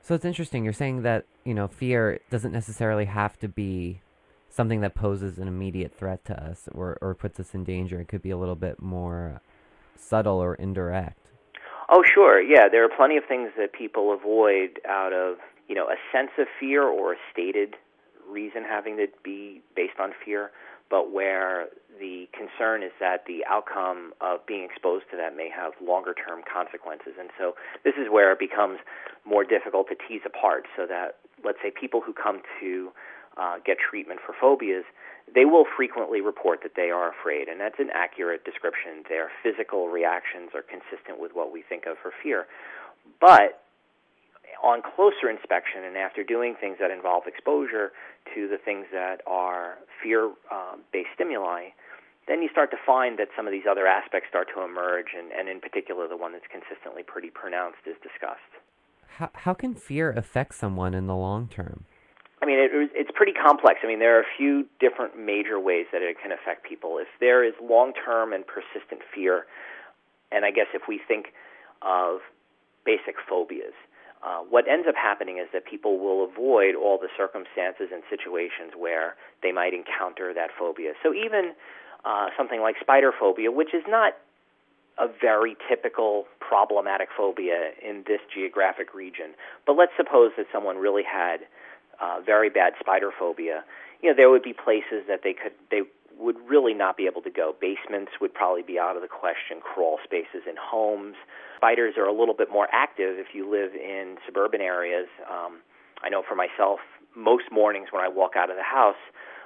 So 0.00 0.14
it's 0.14 0.24
interesting. 0.24 0.64
You're 0.64 0.72
saying 0.72 1.02
that 1.02 1.24
you 1.44 1.54
know 1.54 1.68
fear 1.68 2.20
doesn't 2.30 2.52
necessarily 2.52 3.06
have 3.06 3.38
to 3.40 3.48
be 3.48 4.00
something 4.48 4.80
that 4.80 4.94
poses 4.94 5.38
an 5.38 5.48
immediate 5.48 5.94
threat 5.94 6.24
to 6.26 6.42
us 6.42 6.68
or 6.72 6.98
or 7.00 7.14
puts 7.14 7.38
us 7.40 7.54
in 7.54 7.64
danger. 7.64 8.00
It 8.00 8.08
could 8.08 8.22
be 8.22 8.30
a 8.30 8.36
little 8.36 8.56
bit 8.56 8.80
more 8.80 9.40
subtle 9.96 10.38
or 10.38 10.54
indirect. 10.54 11.30
Oh, 11.90 12.02
sure. 12.14 12.40
Yeah, 12.40 12.68
there 12.70 12.84
are 12.84 12.90
plenty 12.94 13.16
of 13.16 13.24
things 13.26 13.50
that 13.56 13.72
people 13.72 14.12
avoid 14.12 14.80
out 14.88 15.12
of 15.12 15.38
you 15.68 15.74
know 15.74 15.86
a 15.86 15.96
sense 16.12 16.30
of 16.38 16.46
fear 16.58 16.84
or 16.84 17.14
a 17.14 17.16
stated 17.32 17.76
reason 18.28 18.62
having 18.62 18.96
to 18.98 19.06
be 19.24 19.62
based 19.74 19.98
on 19.98 20.12
fear, 20.24 20.50
but 20.90 21.12
where 21.12 21.66
the 22.00 22.28
concern 22.32 22.82
is 22.82 22.92
that 23.00 23.24
the 23.26 23.44
outcome 23.48 24.12
of 24.20 24.44
being 24.46 24.64
exposed 24.64 25.04
to 25.10 25.16
that 25.16 25.36
may 25.36 25.50
have 25.50 25.72
longer 25.82 26.14
term 26.14 26.40
consequences. 26.46 27.14
And 27.18 27.30
so 27.38 27.54
this 27.84 27.94
is 27.98 28.08
where 28.10 28.32
it 28.32 28.38
becomes 28.38 28.78
more 29.26 29.44
difficult 29.44 29.88
to 29.88 29.96
tease 30.08 30.22
apart 30.24 30.64
so 30.76 30.86
that 30.86 31.16
let's 31.44 31.58
say 31.62 31.70
people 31.70 32.00
who 32.00 32.12
come 32.12 32.40
to 32.60 32.90
uh, 33.36 33.56
get 33.64 33.78
treatment 33.78 34.20
for 34.24 34.34
phobias, 34.38 34.84
they 35.34 35.44
will 35.44 35.64
frequently 35.76 36.20
report 36.20 36.60
that 36.62 36.72
they 36.74 36.90
are 36.90 37.12
afraid, 37.12 37.48
and 37.48 37.60
that's 37.60 37.78
an 37.78 37.90
accurate 37.92 38.44
description. 38.44 39.04
Their 39.08 39.30
physical 39.42 39.88
reactions 39.88 40.50
are 40.54 40.64
consistent 40.64 41.20
with 41.20 41.32
what 41.34 41.52
we 41.52 41.62
think 41.62 41.84
of 41.86 41.96
for 42.02 42.12
fear. 42.22 42.46
But 43.20 43.62
on 44.62 44.82
closer 44.82 45.30
inspection 45.30 45.84
and 45.84 45.96
after 45.96 46.24
doing 46.24 46.54
things 46.60 46.76
that 46.80 46.90
involve 46.90 47.26
exposure 47.26 47.92
to 48.34 48.48
the 48.48 48.58
things 48.58 48.86
that 48.92 49.20
are 49.26 49.78
fear 50.02 50.26
um, 50.50 50.82
based 50.92 51.10
stimuli, 51.14 51.70
then 52.26 52.42
you 52.42 52.48
start 52.50 52.70
to 52.70 52.76
find 52.84 53.18
that 53.18 53.28
some 53.36 53.46
of 53.46 53.52
these 53.52 53.64
other 53.68 53.86
aspects 53.86 54.28
start 54.28 54.48
to 54.54 54.62
emerge, 54.62 55.16
and, 55.16 55.32
and 55.32 55.48
in 55.48 55.60
particular, 55.60 56.06
the 56.06 56.16
one 56.16 56.32
that's 56.32 56.46
consistently 56.52 57.02
pretty 57.02 57.30
pronounced 57.30 57.78
is 57.86 57.96
disgust. 58.02 58.44
How, 59.06 59.30
how 59.32 59.54
can 59.54 59.74
fear 59.74 60.12
affect 60.12 60.54
someone 60.54 60.92
in 60.92 61.06
the 61.06 61.16
long 61.16 61.48
term? 61.48 61.84
I 62.42 62.46
mean, 62.46 62.58
it, 62.58 62.70
it's 62.94 63.10
pretty 63.14 63.32
complex. 63.32 63.80
I 63.82 63.88
mean, 63.88 63.98
there 63.98 64.16
are 64.18 64.20
a 64.20 64.32
few 64.36 64.66
different 64.78 65.18
major 65.18 65.58
ways 65.58 65.86
that 65.90 66.02
it 66.02 66.16
can 66.22 66.30
affect 66.30 66.68
people. 66.68 66.98
If 66.98 67.08
there 67.18 67.42
is 67.42 67.54
long 67.62 67.92
term 67.94 68.32
and 68.32 68.44
persistent 68.46 69.00
fear, 69.12 69.46
and 70.30 70.44
I 70.44 70.50
guess 70.50 70.68
if 70.74 70.82
we 70.86 71.00
think 71.08 71.32
of 71.82 72.20
basic 72.84 73.16
phobias, 73.28 73.74
uh, 74.22 74.40
what 74.48 74.66
ends 74.68 74.86
up 74.88 74.96
happening 74.96 75.38
is 75.38 75.46
that 75.52 75.64
people 75.64 75.98
will 75.98 76.24
avoid 76.24 76.74
all 76.74 76.98
the 76.98 77.08
circumstances 77.16 77.88
and 77.92 78.02
situations 78.10 78.72
where 78.76 79.14
they 79.42 79.52
might 79.52 79.72
encounter 79.72 80.34
that 80.34 80.50
phobia. 80.58 80.92
So 81.02 81.14
even 81.14 81.52
uh, 82.04 82.28
something 82.36 82.60
like 82.60 82.76
spider 82.80 83.12
phobia, 83.18 83.52
which 83.52 83.74
is 83.74 83.84
not 83.86 84.14
a 84.98 85.06
very 85.06 85.56
typical 85.68 86.26
problematic 86.40 87.08
phobia 87.16 87.70
in 87.80 88.02
this 88.06 88.20
geographic 88.34 88.92
region, 88.94 89.34
but 89.66 89.76
let's 89.76 89.92
suppose 89.96 90.32
that 90.36 90.46
someone 90.52 90.76
really 90.78 91.04
had 91.04 91.46
uh, 92.00 92.20
very 92.24 92.50
bad 92.50 92.72
spider 92.80 93.10
phobia. 93.16 93.64
You 94.02 94.10
know, 94.10 94.16
there 94.16 94.30
would 94.30 94.42
be 94.42 94.52
places 94.52 95.06
that 95.06 95.20
they 95.22 95.32
could 95.32 95.52
they 95.70 95.82
would 96.18 96.36
really 96.48 96.74
not 96.74 96.96
be 96.96 97.06
able 97.06 97.22
to 97.22 97.30
go. 97.30 97.54
Basements 97.60 98.12
would 98.20 98.34
probably 98.34 98.62
be 98.62 98.78
out 98.78 98.96
of 98.96 99.02
the 99.02 99.08
question. 99.08 99.60
Crawl 99.62 99.98
spaces 100.04 100.42
in 100.48 100.56
homes 100.58 101.16
spiders 101.58 101.94
are 101.98 102.06
a 102.06 102.12
little 102.12 102.34
bit 102.34 102.48
more 102.50 102.68
active 102.72 103.18
if 103.18 103.34
you 103.34 103.50
live 103.50 103.74
in 103.74 104.16
suburban 104.24 104.60
areas. 104.60 105.08
Um, 105.28 105.58
I 106.02 106.08
know 106.08 106.22
for 106.26 106.36
myself, 106.36 106.78
most 107.16 107.50
mornings 107.50 107.88
when 107.90 108.02
I 108.02 108.08
walk 108.08 108.32
out 108.36 108.50
of 108.50 108.56
the 108.56 108.62
house, 108.62 109.00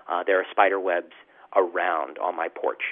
uh, 0.08 0.22
there 0.26 0.38
are 0.38 0.44
spider 0.50 0.78
webs 0.78 1.16
around 1.56 2.18
on 2.18 2.36
my 2.36 2.48
porch. 2.48 2.82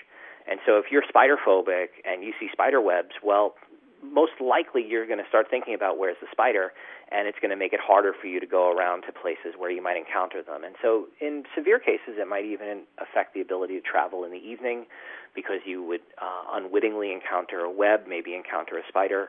And 0.48 0.58
so 0.64 0.78
if 0.78 0.86
you're 0.90 1.04
spider 1.08 1.36
phobic 1.36 2.00
and 2.04 2.24
you 2.24 2.32
see 2.40 2.48
spider 2.50 2.80
webs, 2.80 3.12
well, 3.22 3.54
most 4.02 4.32
likely 4.40 4.84
you're 4.86 5.06
going 5.06 5.18
to 5.18 5.28
start 5.28 5.46
thinking 5.50 5.74
about 5.74 5.98
where's 5.98 6.16
the 6.20 6.26
spider, 6.32 6.72
and 7.10 7.28
it's 7.28 7.38
going 7.40 7.50
to 7.50 7.56
make 7.56 7.72
it 7.72 7.80
harder 7.82 8.12
for 8.18 8.26
you 8.26 8.40
to 8.40 8.46
go 8.46 8.72
around 8.72 9.02
to 9.02 9.12
places 9.12 9.54
where 9.58 9.70
you 9.70 9.82
might 9.82 9.96
encounter 9.96 10.42
them. 10.42 10.64
And 10.64 10.74
so, 10.80 11.06
in 11.20 11.44
severe 11.54 11.78
cases, 11.78 12.16
it 12.18 12.28
might 12.28 12.44
even 12.44 12.84
affect 12.98 13.34
the 13.34 13.40
ability 13.40 13.80
to 13.80 13.82
travel 13.82 14.24
in 14.24 14.30
the 14.30 14.38
evening 14.38 14.86
because 15.34 15.60
you 15.64 15.82
would 15.82 16.00
uh, 16.20 16.56
unwittingly 16.56 17.12
encounter 17.12 17.60
a 17.60 17.70
web, 17.70 18.00
maybe 18.08 18.34
encounter 18.34 18.78
a 18.78 18.82
spider. 18.88 19.28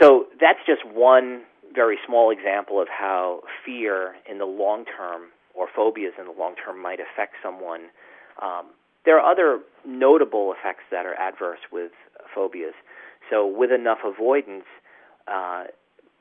So, 0.00 0.26
that's 0.40 0.60
just 0.66 0.84
one 0.84 1.42
very 1.74 1.98
small 2.06 2.30
example 2.30 2.80
of 2.80 2.88
how 2.88 3.42
fear 3.64 4.14
in 4.30 4.38
the 4.38 4.46
long 4.46 4.84
term 4.84 5.28
or 5.54 5.68
phobias 5.74 6.12
in 6.18 6.26
the 6.26 6.32
long 6.32 6.54
term 6.54 6.80
might 6.80 6.98
affect 7.00 7.34
someone. 7.42 7.90
Um, 8.42 8.70
there 9.04 9.18
are 9.18 9.30
other 9.30 9.60
notable 9.86 10.52
effects 10.52 10.84
that 10.90 11.06
are 11.06 11.14
adverse 11.14 11.60
with 11.72 11.92
phobias. 12.34 12.74
So, 13.30 13.46
with 13.46 13.70
enough 13.70 13.98
avoidance, 14.04 14.64
uh, 15.26 15.64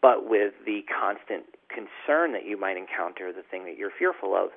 but 0.02 0.30
with 0.30 0.54
the 0.66 0.82
constant 0.88 1.46
concern 1.70 2.34
that 2.34 2.46
you 2.46 2.60
might 2.60 2.78
encounter 2.78 3.32
the 3.32 3.44
thing 3.44 3.66
that 3.66 3.78
you're 3.78 3.92
fearful 3.98 4.36
of, 4.36 4.50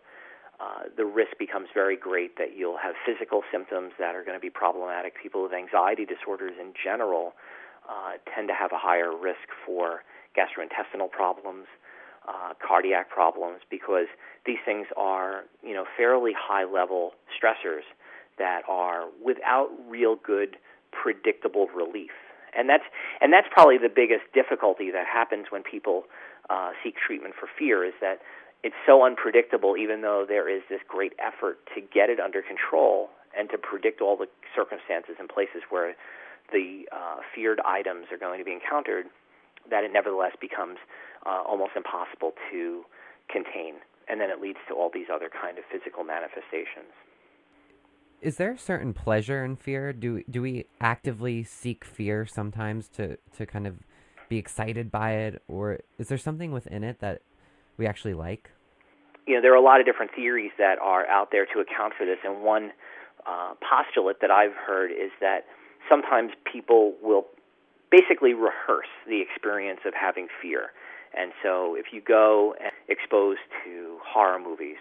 uh, 0.61 0.91
the 0.97 1.05
risk 1.05 1.39
becomes 1.39 1.69
very 1.73 1.97
great 1.97 2.37
that 2.37 2.57
you'll 2.57 2.77
have 2.77 2.95
physical 3.07 3.43
symptoms 3.51 3.93
that 3.99 4.15
are 4.15 4.23
going 4.23 4.37
to 4.37 4.41
be 4.41 4.51
problematic. 4.51 5.15
People 5.21 5.43
with 5.43 5.53
anxiety 5.53 6.05
disorders 6.05 6.53
in 6.61 6.75
general 6.77 7.33
uh, 7.89 8.21
tend 8.35 8.49
to 8.49 8.55
have 8.55 8.71
a 8.73 8.79
higher 8.79 9.17
risk 9.17 9.49
for 9.65 10.03
gastrointestinal 10.37 11.11
problems, 11.11 11.67
uh, 12.29 12.53
cardiac 12.61 13.09
problems, 13.09 13.61
because 13.71 14.07
these 14.45 14.59
things 14.65 14.87
are, 14.97 15.45
you 15.63 15.73
know, 15.73 15.87
fairly 15.97 16.33
high-level 16.37 17.13
stressors 17.33 17.89
that 18.39 18.61
are 18.69 19.07
without 19.25 19.71
real 19.89 20.17
good 20.17 20.57
predictable 20.93 21.69
relief 21.75 22.13
and 22.57 22.69
that's 22.69 22.85
and 23.21 23.33
that's 23.33 23.49
probably 23.51 23.79
the 23.79 23.93
biggest 23.93 24.25
difficulty 24.35 24.91
that 24.91 25.07
happens 25.07 25.47
when 25.51 25.63
people 25.63 26.05
uh, 26.49 26.71
seek 26.83 26.97
treatment 26.97 27.35
for 27.39 27.49
fear 27.59 27.85
is 27.85 27.95
that 28.01 28.21
it's 28.63 28.77
so 28.87 29.05
unpredictable. 29.05 29.77
Even 29.77 30.03
though 30.03 30.25
there 30.27 30.49
is 30.49 30.63
this 30.69 30.81
great 30.89 31.13
effort 31.19 31.59
to 31.75 31.81
get 31.81 32.11
it 32.11 32.21
under 32.21 32.43
control 32.43 33.11
and 33.37 33.49
to 33.51 33.59
predict 33.59 34.01
all 34.01 34.17
the 34.17 34.27
circumstances 34.55 35.15
and 35.19 35.29
places 35.29 35.63
where 35.71 35.95
the 36.53 36.85
uh, 36.91 37.23
feared 37.35 37.61
items 37.65 38.07
are 38.11 38.19
going 38.19 38.39
to 38.39 38.45
be 38.45 38.53
encountered, 38.53 39.07
that 39.71 39.85
it 39.85 39.93
nevertheless 39.93 40.35
becomes 40.41 40.79
uh, 41.25 41.43
almost 41.47 41.73
impossible 41.77 42.33
to 42.51 42.83
contain, 43.31 43.79
and 44.09 44.21
then 44.21 44.31
it 44.31 44.41
leads 44.43 44.59
to 44.67 44.75
all 44.75 44.91
these 44.93 45.07
other 45.07 45.31
kind 45.31 45.59
of 45.59 45.65
physical 45.71 46.03
manifestations 46.03 46.91
is 48.23 48.37
there 48.37 48.53
a 48.53 48.59
certain 48.59 48.93
pleasure 48.93 49.45
in 49.45 49.57
fear? 49.57 49.93
Do 49.93 50.23
do 50.29 50.43
we 50.43 50.67
actively 50.81 51.43
seek 51.43 51.85
fear 51.85 52.27
sometimes 52.27 52.89
to 52.89 53.17
to 53.37 53.47
kind 53.47 53.67
of 53.67 53.77
be 54.29 54.39
excited 54.39 54.91
by 54.91 55.13
it, 55.13 55.43
or 55.49 55.81
is 55.99 56.09
there 56.09 56.19
something 56.19 56.53
within 56.53 56.85
it 56.85 57.01
that 57.01 57.23
we 57.77 57.87
actually 57.87 58.15
like? 58.15 58.51
You 59.27 59.37
know, 59.37 59.43
there 59.43 59.53
are 59.53 59.57
a 59.57 59.63
lot 59.63 59.81
of 59.81 59.87
different 59.87 60.13
theories 60.15 60.53
that 60.59 60.79
are 60.79 61.07
out 61.07 61.31
there 61.33 61.47
to 61.47 61.61
account 61.61 61.95
for 61.97 62.07
this, 62.07 62.19
and 62.25 62.43
one 62.43 62.73
uh, 63.27 63.55
postulate 63.61 64.21
that 64.21 64.31
I've 64.31 64.55
heard 64.55 64.91
is 64.91 65.11
that 65.21 65.45
sometimes 65.89 66.33
people 66.51 66.95
will 67.03 67.27
basically 67.91 68.35
rehearse 68.35 68.91
the 69.07 69.21
experience 69.21 69.81
of 69.85 69.95
having 69.95 70.29
fear. 70.41 70.71
And 71.17 71.33
so, 71.43 71.75
if 71.75 71.87
you 71.93 72.01
go 72.01 72.55
and 72.63 72.71
exposed 72.89 73.41
to 73.65 73.99
horror 74.07 74.39
movies 74.39 74.79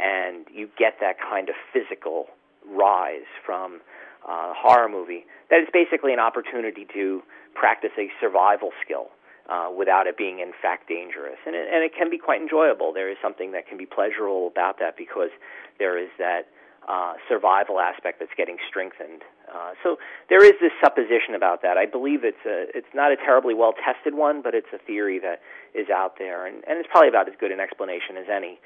and 0.00 0.46
you 0.52 0.68
get 0.78 0.94
that 1.00 1.16
kind 1.20 1.48
of 1.48 1.54
physical 1.72 2.26
rise 2.70 3.26
from 3.44 3.80
uh, 4.28 4.52
horror 4.54 4.88
movie 4.88 5.24
that 5.50 5.60
is 5.60 5.68
basically 5.72 6.12
an 6.12 6.20
opportunity 6.20 6.86
to 6.94 7.22
practice 7.54 7.90
a 7.98 8.08
survival 8.20 8.70
skill 8.84 9.08
uh, 9.50 9.68
without 9.76 10.06
it 10.06 10.16
being 10.16 10.38
in 10.38 10.52
fact 10.62 10.88
dangerous. 10.88 11.38
And 11.44 11.56
it, 11.56 11.66
and 11.72 11.82
it 11.82 11.92
can 11.96 12.08
be 12.08 12.18
quite 12.18 12.40
enjoyable. 12.40 12.92
There 12.92 13.10
is 13.10 13.18
something 13.20 13.52
that 13.52 13.66
can 13.66 13.76
be 13.76 13.86
pleasurable 13.86 14.46
about 14.46 14.78
that 14.78 14.96
because 14.96 15.30
there 15.78 15.98
is 15.98 16.08
that 16.18 16.46
uh, 16.88 17.14
survival 17.28 17.78
aspect 17.78 18.20
that's 18.20 18.32
getting 18.36 18.56
strengthened. 18.68 19.22
Uh, 19.50 19.72
so 19.82 19.96
there 20.28 20.42
is 20.42 20.54
this 20.60 20.72
supposition 20.82 21.34
about 21.34 21.62
that. 21.62 21.76
I 21.76 21.84
believe 21.84 22.24
it's 22.24 22.40
a, 22.46 22.66
it's 22.74 22.90
not 22.94 23.12
a 23.12 23.16
terribly 23.16 23.54
well 23.54 23.74
tested 23.74 24.14
one, 24.14 24.40
but 24.40 24.54
it's 24.54 24.70
a 24.72 24.78
theory 24.78 25.18
that 25.18 25.42
is 25.74 25.90
out 25.90 26.14
there, 26.18 26.46
and, 26.46 26.62
and 26.66 26.78
it's 26.78 26.88
probably 26.90 27.08
about 27.08 27.28
as 27.28 27.34
good 27.38 27.52
an 27.52 27.60
explanation 27.60 28.16
as 28.16 28.26
any 28.30 28.58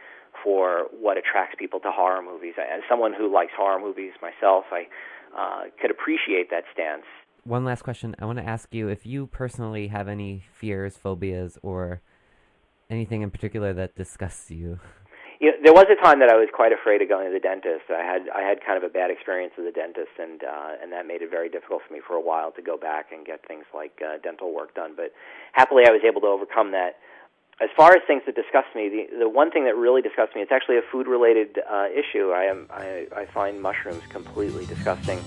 for 0.44 0.85
what 1.00 1.16
attracts 1.16 1.57
people 1.59 1.80
to 1.80 1.90
horror 1.90 2.22
movies. 2.22 2.54
As 2.59 2.83
someone 2.88 3.14
who 3.16 3.33
likes 3.33 3.52
horror 3.57 3.80
movies 3.80 4.12
myself, 4.20 4.66
I 4.70 4.87
uh, 5.37 5.62
could 5.80 5.90
appreciate 5.90 6.50
that 6.50 6.64
stance. 6.72 7.04
One 7.44 7.64
last 7.64 7.83
question. 7.83 8.14
I 8.18 8.26
want 8.26 8.38
to 8.38 8.44
ask 8.44 8.72
you 8.72 8.88
if 8.88 9.04
you 9.04 9.26
personally 9.26 9.88
have 9.88 10.07
any 10.07 10.44
fears, 10.52 10.96
phobias, 10.96 11.59
or 11.62 12.00
anything 12.90 13.22
in 13.22 13.30
particular 13.30 13.72
that 13.72 13.96
disgusts 13.96 14.50
you. 14.50 14.80
You 15.40 15.50
know, 15.50 15.57
there 15.64 15.72
was 15.74 15.87
a 15.90 16.00
time 16.00 16.20
that 16.20 16.30
I 16.30 16.37
was 16.37 16.48
quite 16.54 16.72
afraid 16.72 17.02
of 17.02 17.09
going 17.09 17.26
to 17.26 17.33
the 17.33 17.42
dentist. 17.42 17.90
I 17.90 18.04
had 18.04 18.30
I 18.33 18.48
had 18.48 18.64
kind 18.64 18.78
of 18.78 18.85
a 18.85 18.92
bad 18.92 19.11
experience 19.11 19.52
with 19.59 19.66
the 19.66 19.72
dentist, 19.72 20.14
and 20.16 20.40
uh, 20.44 20.80
and 20.80 20.92
that 20.92 21.07
made 21.07 21.20
it 21.20 21.30
very 21.30 21.50
difficult 21.50 21.83
for 21.87 21.92
me 21.92 22.00
for 22.07 22.14
a 22.14 22.20
while 22.20 22.52
to 22.52 22.62
go 22.62 22.78
back 22.78 23.12
and 23.12 23.26
get 23.26 23.46
things 23.46 23.64
like 23.74 24.00
uh, 24.00 24.16
dental 24.22 24.54
work 24.54 24.74
done. 24.74 24.94
But 24.96 25.12
happily, 25.52 25.85
I 25.87 25.90
was 25.90 26.00
able 26.07 26.22
to 26.22 26.28
overcome 26.28 26.70
that 26.72 26.96
as 27.60 27.68
far 27.76 27.92
as 27.92 28.02
things 28.06 28.22
that 28.26 28.34
disgust 28.34 28.68
me, 28.74 28.88
the, 28.88 29.18
the 29.20 29.28
one 29.28 29.50
thing 29.50 29.64
that 29.64 29.76
really 29.76 30.02
disgusts 30.02 30.34
me, 30.34 30.42
it's 30.42 30.50
actually 30.50 30.76
a 30.76 30.82
food 30.90 31.06
related 31.06 31.58
uh, 31.70 31.86
issue. 31.86 32.30
I, 32.30 32.44
am, 32.44 32.66
I, 32.70 33.06
I 33.14 33.26
find 33.26 33.60
mushrooms 33.60 34.02
completely 34.08 34.66
disgusting. 34.66 35.20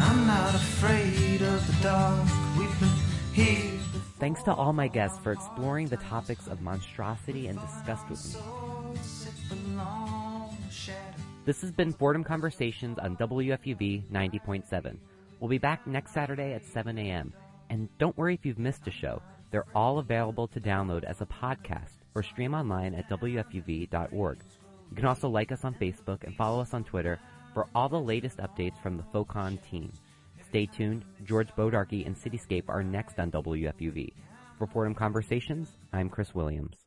I'm 0.00 0.26
not 0.26 0.54
afraid 0.54 1.42
of 1.42 1.66
the 1.66 1.82
dark. 1.82 2.28
We've 2.56 2.80
been 2.80 2.88
here. 3.32 3.80
Thanks 4.18 4.42
to 4.44 4.54
all 4.54 4.72
my 4.72 4.86
guests 4.86 5.18
for 5.18 5.32
exploring 5.32 5.88
the 5.88 5.96
topics 5.96 6.46
of 6.46 6.60
monstrosity 6.60 7.48
and 7.48 7.58
disgust 7.60 8.08
with 8.08 8.34
me. 8.34 8.69
This 11.50 11.62
has 11.62 11.72
been 11.72 11.92
Fordham 11.92 12.22
Conversations 12.22 12.96
on 13.00 13.16
WFUV 13.16 14.08
90.7. 14.08 14.96
We'll 15.40 15.50
be 15.50 15.58
back 15.58 15.84
next 15.84 16.14
Saturday 16.14 16.52
at 16.52 16.64
7 16.64 16.96
a.m. 16.96 17.32
And 17.70 17.88
don't 17.98 18.16
worry 18.16 18.34
if 18.34 18.46
you've 18.46 18.60
missed 18.60 18.86
a 18.86 18.92
show. 18.92 19.20
They're 19.50 19.66
all 19.74 19.98
available 19.98 20.46
to 20.46 20.60
download 20.60 21.02
as 21.02 21.20
a 21.20 21.26
podcast 21.26 22.04
or 22.14 22.22
stream 22.22 22.54
online 22.54 22.94
at 22.94 23.10
WFUV.org. 23.10 24.38
You 24.90 24.96
can 24.96 25.06
also 25.06 25.28
like 25.28 25.50
us 25.50 25.64
on 25.64 25.74
Facebook 25.74 26.22
and 26.22 26.36
follow 26.36 26.60
us 26.60 26.72
on 26.72 26.84
Twitter 26.84 27.18
for 27.52 27.66
all 27.74 27.88
the 27.88 27.98
latest 27.98 28.36
updates 28.36 28.80
from 28.80 28.96
the 28.96 29.04
FOCON 29.12 29.58
team. 29.68 29.92
Stay 30.48 30.66
tuned. 30.66 31.04
George 31.24 31.48
Bodarky 31.56 32.06
and 32.06 32.14
Cityscape 32.14 32.68
are 32.68 32.84
next 32.84 33.18
on 33.18 33.32
WFUV. 33.32 34.12
For 34.56 34.68
Fordham 34.68 34.94
Conversations, 34.94 35.70
I'm 35.92 36.10
Chris 36.10 36.32
Williams. 36.32 36.76